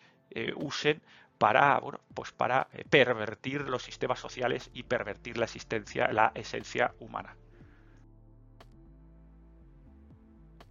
usen 0.56 1.00
para, 1.38 1.78
bueno, 1.78 2.00
pues 2.14 2.32
para 2.32 2.68
eh, 2.72 2.84
pervertir 2.88 3.62
los 3.62 3.82
sistemas 3.82 4.18
sociales 4.18 4.70
y 4.74 4.82
pervertir 4.82 5.38
la 5.38 5.44
existencia, 5.44 6.12
la 6.12 6.32
esencia 6.34 6.92
humana. 6.98 7.36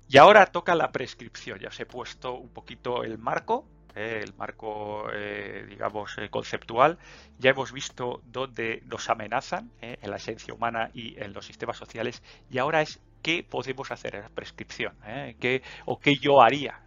Y 0.09 0.17
ahora 0.17 0.45
toca 0.45 0.75
la 0.75 0.91
prescripción. 0.91 1.59
Ya 1.59 1.69
os 1.69 1.79
he 1.79 1.85
puesto 1.85 2.35
un 2.35 2.49
poquito 2.49 3.03
el 3.03 3.17
marco, 3.17 3.65
eh, 3.95 4.21
el 4.23 4.33
marco, 4.35 5.09
eh, 5.13 5.65
digamos, 5.67 6.15
conceptual. 6.29 6.97
Ya 7.39 7.51
hemos 7.51 7.73
visto 7.73 8.21
dónde 8.25 8.83
nos 8.85 9.09
amenazan 9.09 9.71
en 9.81 10.09
la 10.09 10.17
esencia 10.17 10.53
humana 10.53 10.91
y 10.93 11.21
en 11.21 11.33
los 11.33 11.45
sistemas 11.45 11.77
sociales. 11.77 12.23
Y 12.49 12.57
ahora 12.57 12.81
es 12.81 13.01
qué 13.21 13.43
podemos 13.43 13.91
hacer 13.91 14.15
en 14.15 14.21
la 14.21 14.29
prescripción, 14.29 14.95
¿Qué, 15.41 15.61
o 15.85 15.99
qué 15.99 16.15
yo 16.15 16.41
haría. 16.41 16.81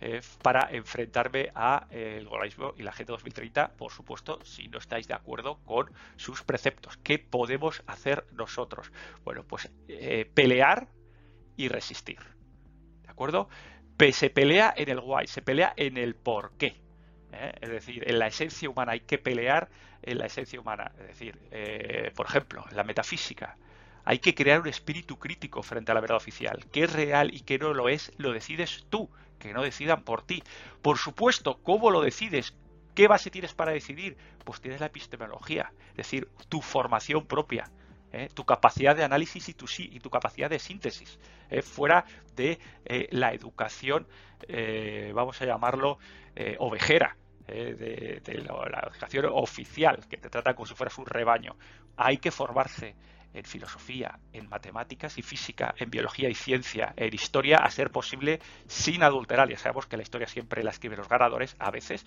Eh, 0.00 0.20
para 0.42 0.68
enfrentarme 0.70 1.50
a 1.56 1.88
eh, 1.90 2.18
el 2.18 2.28
globalismo 2.28 2.72
y 2.76 2.84
la 2.84 2.90
Agenda 2.90 3.14
2030, 3.14 3.72
por 3.72 3.90
supuesto, 3.90 4.38
si 4.44 4.68
no 4.68 4.78
estáis 4.78 5.08
de 5.08 5.14
acuerdo 5.14 5.58
con 5.64 5.90
sus 6.14 6.44
preceptos. 6.44 6.96
¿Qué 7.02 7.18
podemos 7.18 7.82
hacer 7.88 8.24
nosotros? 8.32 8.92
Bueno, 9.24 9.42
pues 9.42 9.68
eh, 9.88 10.30
pelear 10.32 10.86
y 11.56 11.66
resistir. 11.66 12.18
¿De 13.02 13.10
acuerdo? 13.10 13.48
se 14.12 14.30
pelea 14.30 14.72
en 14.76 14.88
el 14.90 15.00
guay, 15.00 15.26
se 15.26 15.42
pelea 15.42 15.72
en 15.76 15.96
el 15.96 16.14
por 16.14 16.52
qué. 16.56 16.80
Es 17.60 17.68
decir, 17.68 18.08
en 18.08 18.20
la 18.20 18.28
esencia 18.28 18.70
humana 18.70 18.92
hay 18.92 19.00
que 19.00 19.18
pelear 19.18 19.68
en 20.02 20.18
la 20.18 20.26
esencia 20.26 20.60
humana. 20.60 20.92
Es 21.00 21.08
decir, 21.08 21.36
por 22.14 22.26
ejemplo, 22.26 22.64
en 22.70 22.76
la 22.76 22.84
metafísica, 22.84 23.56
hay 24.08 24.20
que 24.20 24.34
crear 24.34 24.58
un 24.58 24.68
espíritu 24.68 25.18
crítico 25.18 25.62
frente 25.62 25.92
a 25.92 25.94
la 25.94 26.00
verdad 26.00 26.16
oficial. 26.16 26.64
¿Qué 26.72 26.84
es 26.84 26.92
real 26.94 27.34
y 27.34 27.40
qué 27.40 27.58
no 27.58 27.74
lo 27.74 27.90
es? 27.90 28.10
Lo 28.16 28.32
decides 28.32 28.86
tú 28.88 29.10
que 29.38 29.52
no 29.52 29.62
decidan 29.62 30.02
por 30.02 30.22
ti. 30.22 30.42
Por 30.80 30.96
supuesto, 30.96 31.60
¿cómo 31.62 31.90
lo 31.90 32.00
decides? 32.00 32.54
¿Qué 32.94 33.06
base 33.06 33.30
tienes 33.30 33.52
para 33.52 33.72
decidir? 33.72 34.16
Pues 34.46 34.62
tienes 34.62 34.80
la 34.80 34.86
epistemología, 34.86 35.74
es 35.90 35.96
decir, 35.96 36.26
tu 36.48 36.62
formación 36.62 37.26
propia. 37.26 37.70
¿eh? 38.10 38.30
tu 38.32 38.46
capacidad 38.46 38.96
de 38.96 39.04
análisis 39.04 39.46
y 39.50 39.52
tu, 39.52 39.66
y 39.76 40.00
tu 40.00 40.08
capacidad 40.08 40.48
de 40.48 40.58
síntesis, 40.58 41.18
¿eh? 41.50 41.60
fuera 41.60 42.06
de 42.34 42.58
eh, 42.86 43.08
la 43.10 43.34
educación, 43.34 44.08
vamos 45.12 45.42
a 45.42 45.44
llamarlo, 45.44 45.98
ovejera, 46.60 47.14
de, 47.46 48.22
la, 48.42 48.90
educación 48.90 49.26
oficial, 49.34 50.06
que 50.08 50.16
te 50.16 50.30
trata 50.30 50.54
como 50.54 50.64
si 50.64 50.74
fueras 50.74 50.96
un 50.96 51.04
rebaño. 51.04 51.56
Hay 51.98 52.16
que 52.16 52.30
formarse, 52.30 52.94
en 53.34 53.44
filosofía, 53.44 54.18
en 54.32 54.48
matemáticas 54.48 55.18
y 55.18 55.22
física, 55.22 55.74
en 55.78 55.90
biología 55.90 56.28
y 56.28 56.34
ciencia, 56.34 56.92
en 56.96 57.14
historia, 57.14 57.58
a 57.58 57.70
ser 57.70 57.90
posible 57.90 58.40
sin 58.66 59.02
adulterar. 59.02 59.48
Ya 59.48 59.58
sabemos 59.58 59.86
que 59.86 59.96
la 59.96 60.02
historia 60.02 60.26
siempre 60.26 60.62
la 60.62 60.70
escriben 60.70 60.98
los 60.98 61.08
ganadores, 61.08 61.54
a 61.58 61.70
veces. 61.70 62.04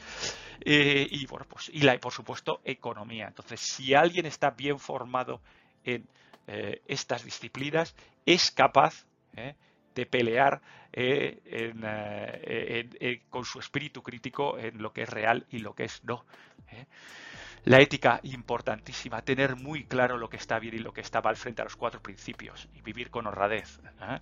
Eh, 0.62 1.08
y 1.10 1.26
bueno, 1.28 1.46
pues, 1.48 1.70
y 1.74 1.82
la, 1.82 1.98
por 2.00 2.12
supuesto, 2.12 2.62
economía. 2.64 3.28
Entonces, 3.28 3.60
si 3.60 3.94
alguien 3.94 4.26
está 4.26 4.52
bien 4.52 4.80
formado 4.80 5.42
en 5.84 6.08
eh, 6.48 6.82
estas 6.88 7.24
disciplinas, 7.24 7.96
es 8.26 8.52
capaz 8.52 9.06
eh, 9.36 9.56
de 9.96 10.06
pelear 10.06 10.62
con 13.30 13.46
su 13.46 13.60
espíritu 13.60 14.04
crítico 14.04 14.58
en 14.58 14.82
lo 14.82 14.92
que 14.92 15.04
es 15.04 15.10
real 15.10 15.46
y 15.50 15.60
lo 15.60 15.74
que 15.74 15.86
es 15.86 16.04
no. 16.04 16.26
La 17.64 17.80
ética, 17.80 18.20
importantísima, 18.24 19.22
tener 19.22 19.56
muy 19.56 19.84
claro 19.84 20.18
lo 20.18 20.28
que 20.30 20.38
está 20.38 20.58
bien 20.58 20.74
y 20.74 20.80
lo 20.80 20.94
que 20.94 21.02
está 21.02 21.22
mal 21.22 21.36
frente 21.36 21.62
a 21.62 21.66
los 21.66 21.76
cuatro 21.76 22.02
principios 22.02 22.68
y 22.74 22.82
vivir 22.82 23.12
con 23.12 23.28
honradez. 23.28 23.80
¿eh? 24.02 24.20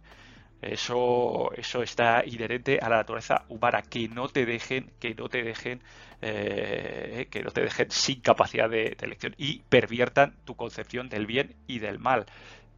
Eso, 0.62 1.50
eso 1.56 1.82
está 1.82 2.26
inherente 2.26 2.80
a 2.82 2.90
la 2.90 2.98
naturaleza 2.98 3.46
humana, 3.48 3.82
que 3.82 4.10
no 4.10 4.28
te 4.28 4.46
dejen, 4.46 4.92
que 5.00 5.16
no 5.16 5.30
te 5.30 5.42
dejen, 5.42 5.82
eh, 6.22 7.30
que 7.32 7.42
no 7.42 7.52
te 7.52 7.62
dejen 7.62 7.90
sin 7.92 8.20
capacidad 8.20 8.70
de, 8.70 8.98
elección 9.00 9.34
y 9.38 9.62
perviertan 9.70 10.36
tu 10.44 10.58
concepción 10.58 11.08
del 11.08 11.26
bien 11.26 11.56
y 11.66 11.80
del 11.80 11.98
mal. 11.98 12.26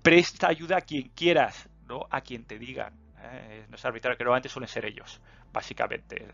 Presta 0.04 0.48
ayuda 0.48 0.78
a 0.78 0.82
quien 0.82 1.10
quieras, 1.16 1.70
no 1.88 2.06
a 2.12 2.22
quien 2.22 2.46
te 2.46 2.60
digan. 2.60 2.94
¿eh? 3.18 3.66
No 3.68 3.78
es 3.78 3.86
arbitrario, 3.86 4.16
que 4.16 4.26
normalmente 4.26 4.50
suelen 4.50 4.70
ser 4.70 4.86
ellos, 4.86 5.22
básicamente. 5.52 6.28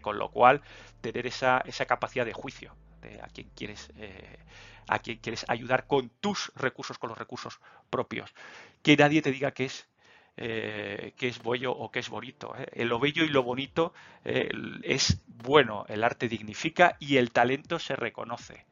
con 0.00 0.16
lo 0.16 0.30
cual, 0.30 0.62
tener 1.00 1.26
esa, 1.26 1.58
esa 1.66 1.86
capacidad 1.86 2.24
de 2.24 2.32
juicio 2.32 2.76
a 3.22 3.28
quien 3.28 3.48
quieres 3.54 3.90
eh, 3.96 4.38
a 4.86 4.98
quieres 4.98 5.46
ayudar 5.48 5.86
con 5.86 6.10
tus 6.20 6.52
recursos, 6.56 6.98
con 6.98 7.08
los 7.08 7.18
recursos 7.18 7.58
propios. 7.88 8.34
Que 8.82 8.96
nadie 8.96 9.22
te 9.22 9.32
diga 9.32 9.52
que 9.52 9.64
es 9.64 9.88
eh, 10.36 11.14
que 11.16 11.28
es 11.28 11.42
bello 11.42 11.72
o 11.72 11.90
que 11.90 12.00
es 12.00 12.10
bonito. 12.10 12.54
¿eh? 12.56 12.84
Lo 12.84 12.98
bello 12.98 13.24
y 13.24 13.28
lo 13.28 13.42
bonito 13.42 13.94
es 14.24 15.22
bueno, 15.26 15.86
el 15.88 16.04
arte 16.04 16.28
dignifica 16.28 16.96
y 16.98 17.16
el 17.16 17.30
talento 17.30 17.78
se 17.78 17.96
reconoce. 17.96 18.66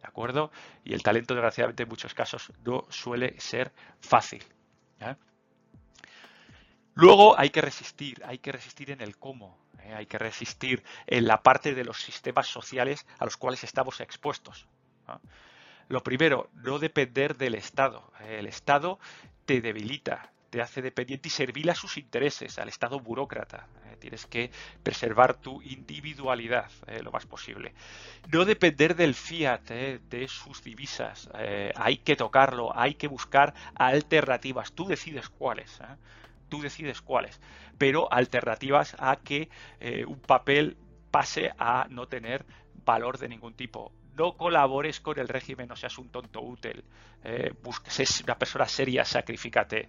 ¿De 0.00 0.06
acuerdo? 0.06 0.52
Y 0.84 0.94
el 0.94 1.02
talento, 1.02 1.34
desgraciadamente, 1.34 1.82
en 1.82 1.88
muchos 1.88 2.14
casos 2.14 2.52
no 2.64 2.86
suele 2.88 3.38
ser 3.40 3.72
fácil. 4.00 4.44
Luego 6.98 7.38
hay 7.38 7.50
que 7.50 7.60
resistir, 7.60 8.20
hay 8.24 8.38
que 8.38 8.50
resistir 8.50 8.90
en 8.90 9.00
el 9.00 9.16
cómo. 9.16 9.56
¿eh? 9.84 9.94
hay 9.94 10.06
que 10.06 10.18
resistir 10.18 10.82
en 11.06 11.28
la 11.28 11.44
parte 11.44 11.72
de 11.72 11.84
los 11.84 12.02
sistemas 12.02 12.48
sociales 12.48 13.06
a 13.20 13.24
los 13.24 13.36
cuales 13.36 13.62
estamos 13.62 14.00
expuestos. 14.00 14.66
Lo 15.86 16.02
primero, 16.02 16.50
no 16.54 16.80
depender 16.80 17.36
del 17.36 17.54
Estado. 17.54 18.10
El 18.28 18.48
Estado 18.48 18.98
te 19.44 19.60
debilita, 19.60 20.32
te 20.50 20.60
hace 20.60 20.82
dependiente 20.82 21.28
y 21.28 21.30
servir 21.30 21.70
a 21.70 21.76
sus 21.76 21.98
intereses, 21.98 22.58
al 22.58 22.68
Estado 22.68 22.98
burócrata. 22.98 23.68
¿eh? 23.86 23.96
Tienes 24.00 24.26
que 24.26 24.50
preservar 24.82 25.36
tu 25.36 25.62
individualidad 25.62 26.68
¿eh? 26.88 27.00
lo 27.00 27.12
más 27.12 27.26
posible. 27.26 27.74
No 28.32 28.44
depender 28.44 28.96
del 28.96 29.14
fiat, 29.14 29.62
de 29.62 30.26
sus 30.26 30.64
divisas. 30.64 31.30
hay 31.76 31.98
que 31.98 32.16
tocarlo, 32.16 32.76
hay 32.76 32.94
que 32.94 33.06
buscar 33.06 33.54
alternativas. 33.76 34.72
Tú 34.72 34.88
decides 34.88 35.28
cuáles 35.28 35.80
tú 36.48 36.60
decides 36.60 37.00
cuáles, 37.00 37.40
pero 37.76 38.12
alternativas 38.12 38.96
a 38.98 39.16
que 39.16 39.48
eh, 39.80 40.04
un 40.04 40.20
papel 40.20 40.76
pase 41.10 41.52
a 41.58 41.86
no 41.90 42.06
tener 42.06 42.44
valor 42.84 43.18
de 43.18 43.28
ningún 43.28 43.54
tipo. 43.54 43.92
No 44.16 44.36
colabores 44.36 45.00
con 45.00 45.18
el 45.18 45.28
régimen, 45.28 45.68
no 45.68 45.76
seas 45.76 45.96
un 45.98 46.08
tonto 46.08 46.40
útil. 46.40 46.84
Eh, 47.22 47.52
busques, 47.62 48.22
una 48.22 48.36
persona 48.36 48.66
seria, 48.66 49.04
sacrificate. 49.04 49.88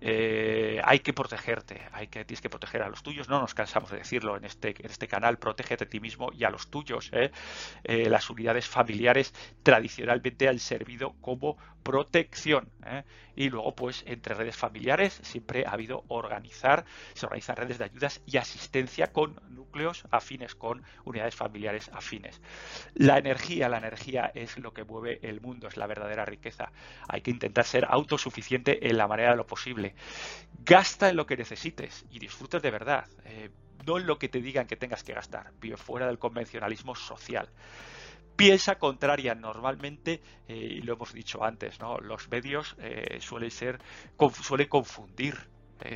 Eh, 0.00 0.80
hay 0.84 1.00
que 1.00 1.12
protegerte, 1.12 1.80
hay 1.92 2.08
que, 2.08 2.24
tienes 2.24 2.40
que 2.40 2.50
proteger 2.50 2.82
a 2.82 2.88
los 2.88 3.02
tuyos, 3.02 3.28
no 3.28 3.40
nos 3.40 3.54
cansamos 3.54 3.90
de 3.90 3.98
decirlo 3.98 4.36
en 4.36 4.44
este, 4.44 4.74
en 4.78 4.90
este 4.90 5.08
canal, 5.08 5.38
protégete 5.38 5.84
a 5.84 5.88
ti 5.88 6.00
mismo 6.00 6.30
y 6.32 6.44
a 6.44 6.50
los 6.50 6.68
tuyos. 6.68 7.10
las 7.84 8.30
unidades 8.30 8.66
familiares 8.66 9.32
tradicionalmente 9.62 10.48
han 10.48 10.58
servido 10.58 11.14
como 11.20 11.56
protección. 11.84 12.68
¿eh? 12.86 13.04
Y 13.36 13.50
luego, 13.50 13.76
pues, 13.76 14.02
entre 14.06 14.34
redes 14.34 14.56
familiares 14.56 15.20
siempre 15.22 15.64
ha 15.66 15.72
habido 15.72 16.04
organizar, 16.08 16.84
se 17.12 17.26
organizan 17.26 17.56
redes 17.56 17.78
de 17.78 17.84
ayudas 17.84 18.22
y 18.26 18.38
asistencia 18.38 19.12
con 19.12 19.40
núcleos 19.50 20.04
afines, 20.10 20.54
con 20.54 20.82
unidades 21.04 21.36
familiares 21.36 21.90
afines. 21.92 22.40
La 22.94 23.18
energía, 23.18 23.68
la 23.68 23.78
energía 23.78 24.32
es 24.34 24.58
lo 24.58 24.72
que 24.72 24.84
mueve 24.84 25.20
el 25.22 25.40
mundo, 25.40 25.68
es 25.68 25.76
la 25.76 25.86
verdadera 25.86 26.24
riqueza. 26.24 26.72
Hay 27.08 27.20
que 27.20 27.30
intentar 27.30 27.64
ser 27.64 27.86
autosuficiente 27.88 28.88
en 28.88 28.96
la 28.96 29.06
manera 29.06 29.30
de 29.30 29.36
lo 29.36 29.46
posible. 29.46 29.83
Gasta 30.64 31.10
en 31.10 31.16
lo 31.16 31.26
que 31.26 31.36
necesites 31.36 32.06
y 32.10 32.18
disfrutes 32.18 32.62
de 32.62 32.70
verdad. 32.70 33.06
Eh, 33.24 33.50
no 33.86 33.98
en 33.98 34.06
lo 34.06 34.18
que 34.18 34.28
te 34.28 34.40
digan 34.40 34.66
que 34.66 34.76
tengas 34.76 35.04
que 35.04 35.12
gastar, 35.12 35.52
vive 35.60 35.76
fuera 35.76 36.06
del 36.06 36.18
convencionalismo 36.18 36.94
social 36.94 37.50
piensa 38.36 38.78
contraria. 38.80 39.34
Normalmente, 39.36 40.20
eh, 40.48 40.56
y 40.56 40.80
lo 40.80 40.94
hemos 40.94 41.12
dicho 41.12 41.44
antes, 41.44 41.78
¿no? 41.78 41.98
los 41.98 42.28
medios 42.28 42.74
eh, 42.78 43.18
suelen 43.20 43.50
ser, 43.50 43.78
confundir 44.16 45.36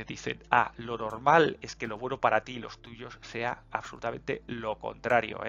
dicen, 0.05 0.39
ah, 0.51 0.71
lo 0.77 0.97
normal 0.97 1.57
es 1.61 1.75
que 1.75 1.87
lo 1.87 1.97
bueno 1.97 2.19
para 2.19 2.43
ti 2.43 2.53
y 2.53 2.59
los 2.59 2.79
tuyos 2.79 3.17
sea 3.21 3.63
absolutamente 3.71 4.43
lo 4.45 4.77
contrario. 4.77 5.39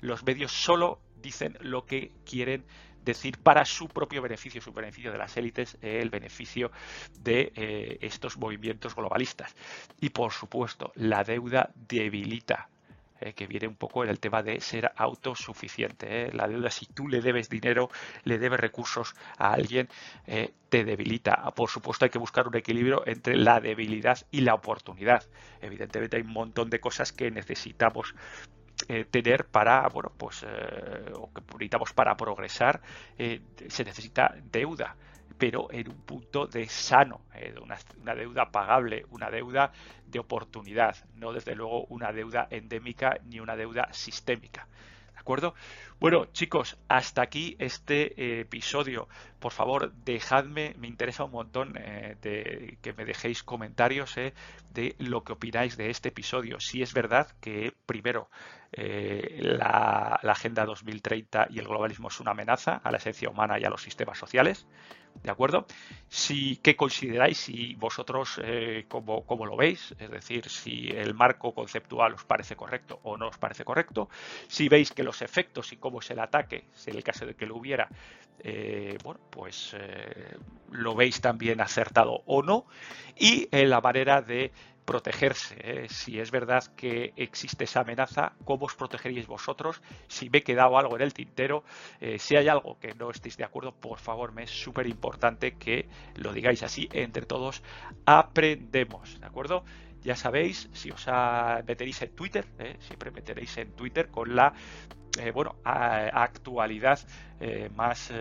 Los 0.00 0.24
medios 0.24 0.50
solo 0.50 1.00
dicen 1.22 1.56
lo 1.60 1.86
que 1.86 2.10
quieren 2.24 2.64
decir 3.04 3.38
para 3.38 3.64
su 3.64 3.88
propio 3.88 4.22
beneficio, 4.22 4.60
su 4.60 4.72
beneficio 4.72 5.12
de 5.12 5.18
las 5.18 5.36
élites, 5.36 5.76
eh, 5.82 6.00
el 6.00 6.10
beneficio 6.10 6.70
de 7.20 7.52
eh, 7.54 7.98
estos 8.00 8.36
movimientos 8.38 8.94
globalistas. 8.94 9.54
Y 10.00 10.10
por 10.10 10.32
supuesto, 10.32 10.92
la 10.96 11.22
deuda 11.24 11.70
debilita 11.74 12.68
eh, 13.20 13.32
que 13.32 13.46
viene 13.46 13.68
un 13.68 13.76
poco 13.76 14.02
en 14.04 14.10
el 14.10 14.18
tema 14.18 14.42
de 14.42 14.60
ser 14.60 14.90
autosuficiente. 14.96 16.32
La 16.32 16.48
deuda, 16.48 16.70
si 16.70 16.86
tú 16.86 17.08
le 17.08 17.20
debes 17.20 17.48
dinero, 17.48 17.90
le 18.24 18.38
debes 18.38 18.58
recursos 18.58 19.14
a 19.38 19.52
alguien, 19.52 19.88
te 20.24 20.84
debilita. 20.84 21.52
Por 21.54 21.70
supuesto, 21.70 22.04
hay 22.04 22.10
que 22.10 22.18
buscar 22.18 22.48
un 22.48 22.56
equilibrio 22.56 23.06
entre 23.06 23.36
la 23.36 23.60
debilidad 23.60 24.18
y 24.30 24.40
la 24.40 24.54
oportunidad. 24.54 25.24
Evidentemente, 25.60 26.16
hay 26.16 26.22
un 26.22 26.32
montón 26.32 26.70
de 26.70 26.80
cosas 26.80 27.12
que 27.12 27.30
necesitamos 27.30 28.14
eh, 28.88 29.04
tener 29.10 29.46
para, 29.46 29.88
bueno, 29.88 30.12
pues, 30.16 30.44
eh, 30.46 31.12
o 31.14 31.32
que 31.32 31.40
necesitamos 31.40 31.92
para 31.92 32.16
progresar, 32.16 32.80
eh, 33.18 33.40
se 33.68 33.84
necesita 33.84 34.34
deuda, 34.50 34.96
pero 35.38 35.70
en 35.70 35.88
un 35.88 36.02
punto 36.02 36.46
de 36.46 36.68
sano, 36.68 37.22
una, 37.62 37.78
una, 38.02 38.14
deuda 38.14 38.50
pagable, 38.50 39.06
una 39.10 39.30
deuda 39.30 39.72
de 40.06 40.18
oportunidad, 40.18 40.96
no 41.16 41.32
desde 41.32 41.54
luego 41.54 41.84
una 41.86 42.12
deuda 42.12 42.46
endémica 42.50 43.18
ni 43.24 43.40
una 43.40 43.56
deuda 43.56 43.88
sistémica. 43.92 44.66
Bueno, 46.00 46.26
chicos, 46.32 46.76
hasta 46.88 47.22
aquí 47.22 47.56
este 47.58 48.40
episodio. 48.40 49.08
Por 49.40 49.52
favor, 49.52 49.92
dejadme, 50.04 50.74
me 50.78 50.86
interesa 50.86 51.24
un 51.24 51.32
montón 51.32 51.72
de 51.72 52.78
que 52.82 52.92
me 52.92 53.04
dejéis 53.04 53.42
comentarios 53.42 54.14
de 54.14 54.94
lo 54.98 55.24
que 55.24 55.32
opináis 55.32 55.76
de 55.76 55.90
este 55.90 56.10
episodio. 56.10 56.60
Si 56.60 56.82
es 56.82 56.92
verdad 56.92 57.28
que, 57.40 57.72
primero, 57.86 58.28
eh, 58.76 59.38
la, 59.40 60.20
Agenda 60.22 60.64
2030 60.64 61.46
y 61.50 61.60
el 61.60 61.68
globalismo 61.68 62.08
es 62.08 62.18
una 62.18 62.32
amenaza 62.32 62.80
a 62.82 62.90
la 62.90 62.96
esencia 62.96 63.28
humana 63.28 63.58
y 63.58 63.64
a 63.64 63.70
los 63.70 63.82
sistemas 63.82 64.18
sociales. 64.18 64.66
¿De 65.22 65.30
acuerdo? 65.30 65.66
Si, 66.08 66.56
¿Qué 66.56 66.76
consideráis? 66.76 67.38
Si 67.38 67.74
vosotros, 67.76 68.40
eh, 68.42 68.84
como, 68.88 69.46
lo 69.46 69.56
veis, 69.56 69.94
es 69.98 70.10
decir, 70.10 70.48
si 70.48 70.88
el 70.88 71.14
marco 71.14 71.54
conceptual 71.54 72.14
os 72.14 72.24
parece 72.24 72.56
correcto 72.56 73.00
o 73.04 73.16
no 73.16 73.28
os 73.28 73.38
parece 73.38 73.64
correcto, 73.64 74.08
si 74.48 74.68
veis 74.68 74.92
que 74.92 75.02
los 75.02 75.22
efectos 75.22 75.72
y 75.72 75.76
cómo 75.76 76.00
es 76.00 76.10
el 76.10 76.18
ataque, 76.18 76.64
si 76.74 76.90
en 76.90 76.96
el 76.96 77.04
caso 77.04 77.24
de 77.24 77.34
que 77.34 77.46
lo 77.46 77.56
hubiera, 77.56 77.88
eh, 78.40 78.98
bueno, 79.02 79.20
pues 79.30 79.74
lo 80.70 80.94
veis 80.94 81.20
también 81.20 81.60
acertado 81.60 82.22
o 82.26 82.42
no, 82.42 82.66
y 83.16 83.48
la 83.50 83.80
manera 83.80 84.20
de 84.20 84.52
protegerse. 84.84 85.56
¿eh? 85.58 85.86
Si 85.88 86.18
es 86.20 86.30
verdad 86.30 86.64
que 86.76 87.12
existe 87.16 87.64
esa 87.64 87.80
amenaza, 87.80 88.32
¿cómo 88.44 88.66
os 88.66 88.74
protegeríais 88.74 89.26
vosotros? 89.26 89.82
Si 90.08 90.30
me 90.30 90.38
he 90.38 90.42
quedado 90.42 90.78
algo 90.78 90.96
en 90.96 91.02
el 91.02 91.14
tintero, 91.14 91.64
eh, 92.00 92.18
si 92.18 92.36
hay 92.36 92.48
algo 92.48 92.78
que 92.78 92.94
no 92.94 93.10
estéis 93.10 93.36
de 93.36 93.44
acuerdo, 93.44 93.72
por 93.72 93.98
favor, 93.98 94.32
me 94.32 94.44
es 94.44 94.50
súper 94.50 94.86
importante 94.86 95.56
que 95.56 95.88
lo 96.16 96.32
digáis 96.32 96.62
así. 96.62 96.88
Entre 96.92 97.26
todos 97.26 97.62
aprendemos, 98.04 99.20
¿de 99.20 99.26
acuerdo? 99.26 99.64
Ya 100.02 100.16
sabéis, 100.16 100.68
si 100.74 100.90
os 100.90 101.06
meteréis 101.66 102.02
en 102.02 102.14
Twitter, 102.14 102.46
¿eh? 102.58 102.76
siempre 102.80 103.10
meteréis 103.10 103.56
en 103.56 103.72
Twitter 103.72 104.08
con 104.08 104.36
la 104.36 104.52
bueno, 105.32 105.54
actualidad 105.64 106.98
más, 107.76 108.12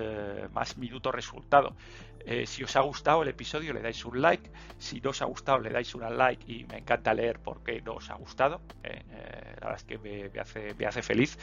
más 0.54 0.78
minuto 0.78 1.12
resultado. 1.12 1.76
Eh, 2.26 2.46
si 2.46 2.64
os 2.64 2.76
ha 2.76 2.82
gustado 2.82 3.22
el 3.22 3.28
episodio, 3.30 3.74
le 3.74 3.82
dais 3.82 4.06
un 4.06 4.22
like. 4.22 4.50
Si 4.78 5.02
no 5.02 5.10
os 5.10 5.22
ha 5.22 5.26
gustado, 5.26 5.60
le 5.60 5.70
dais 5.70 5.94
un 5.94 6.18
like 6.18 6.50
y 6.52 6.64
me 6.66 6.78
encanta 6.78 7.14
leer 7.14 7.40
porque 7.40 7.82
no 7.82 7.96
os 7.96 8.10
ha 8.10 8.16
gustado. 8.16 8.62
Eh, 8.84 9.04
eh, 9.10 9.56
la 9.60 9.68
verdad 9.68 9.76
es 9.76 9.84
que 9.84 9.98
me, 9.98 10.40
hace, 10.40 10.74
me 10.76 10.86
hace 10.86 11.02
feliz. 11.02 11.38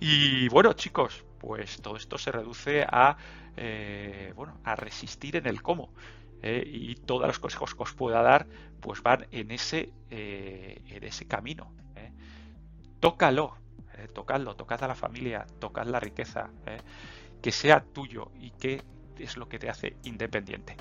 Y 0.00 0.48
bueno, 0.48 0.72
chicos, 0.72 1.24
pues 1.38 1.80
todo 1.82 1.96
esto 1.96 2.16
se 2.16 2.32
reduce 2.32 2.84
a, 2.88 3.16
bueno, 4.34 4.58
a 4.64 4.74
resistir 4.74 5.36
en 5.36 5.46
el 5.46 5.62
cómo. 5.62 5.92
y 6.42 6.94
todos 6.96 7.26
los 7.26 7.38
consejos 7.38 7.74
que 7.74 7.82
os 7.82 7.92
pueda 7.92 8.22
dar, 8.22 8.46
pues 8.80 9.02
van 9.02 9.26
en 9.30 9.50
ese, 9.50 9.92
en 10.10 11.04
ese 11.04 11.26
camino. 11.26 11.72
Tócalo, 13.00 13.56
tocadlo, 14.12 14.54
tocad 14.56 14.82
a 14.84 14.88
la 14.88 14.94
familia, 14.94 15.46
tocad 15.58 15.86
la 15.86 16.00
riqueza, 16.00 16.50
que 17.42 17.52
sea 17.52 17.80
tuyo 17.80 18.30
y 18.38 18.50
que 18.50 18.82
es 19.18 19.36
lo 19.36 19.48
que 19.48 19.58
te 19.58 19.68
hace 19.68 19.96
independiente. 20.04 20.76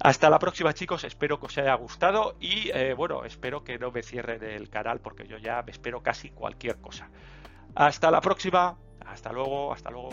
Hasta 0.00 0.30
la 0.30 0.38
próxima 0.38 0.72
chicos, 0.74 1.04
espero 1.04 1.38
que 1.40 1.46
os 1.46 1.58
haya 1.58 1.74
gustado 1.74 2.36
y 2.40 2.70
eh, 2.72 2.94
bueno, 2.94 3.24
espero 3.24 3.64
que 3.64 3.78
no 3.78 3.90
me 3.90 4.02
cierren 4.02 4.42
el 4.42 4.68
canal 4.68 5.00
porque 5.00 5.26
yo 5.26 5.38
ya 5.38 5.62
me 5.62 5.72
espero 5.72 6.02
casi 6.02 6.30
cualquier 6.30 6.76
cosa. 6.78 7.08
Hasta 7.74 8.10
la 8.10 8.20
próxima, 8.20 8.76
hasta 9.06 9.32
luego, 9.32 9.72
hasta 9.72 9.90
luego. 9.90 10.10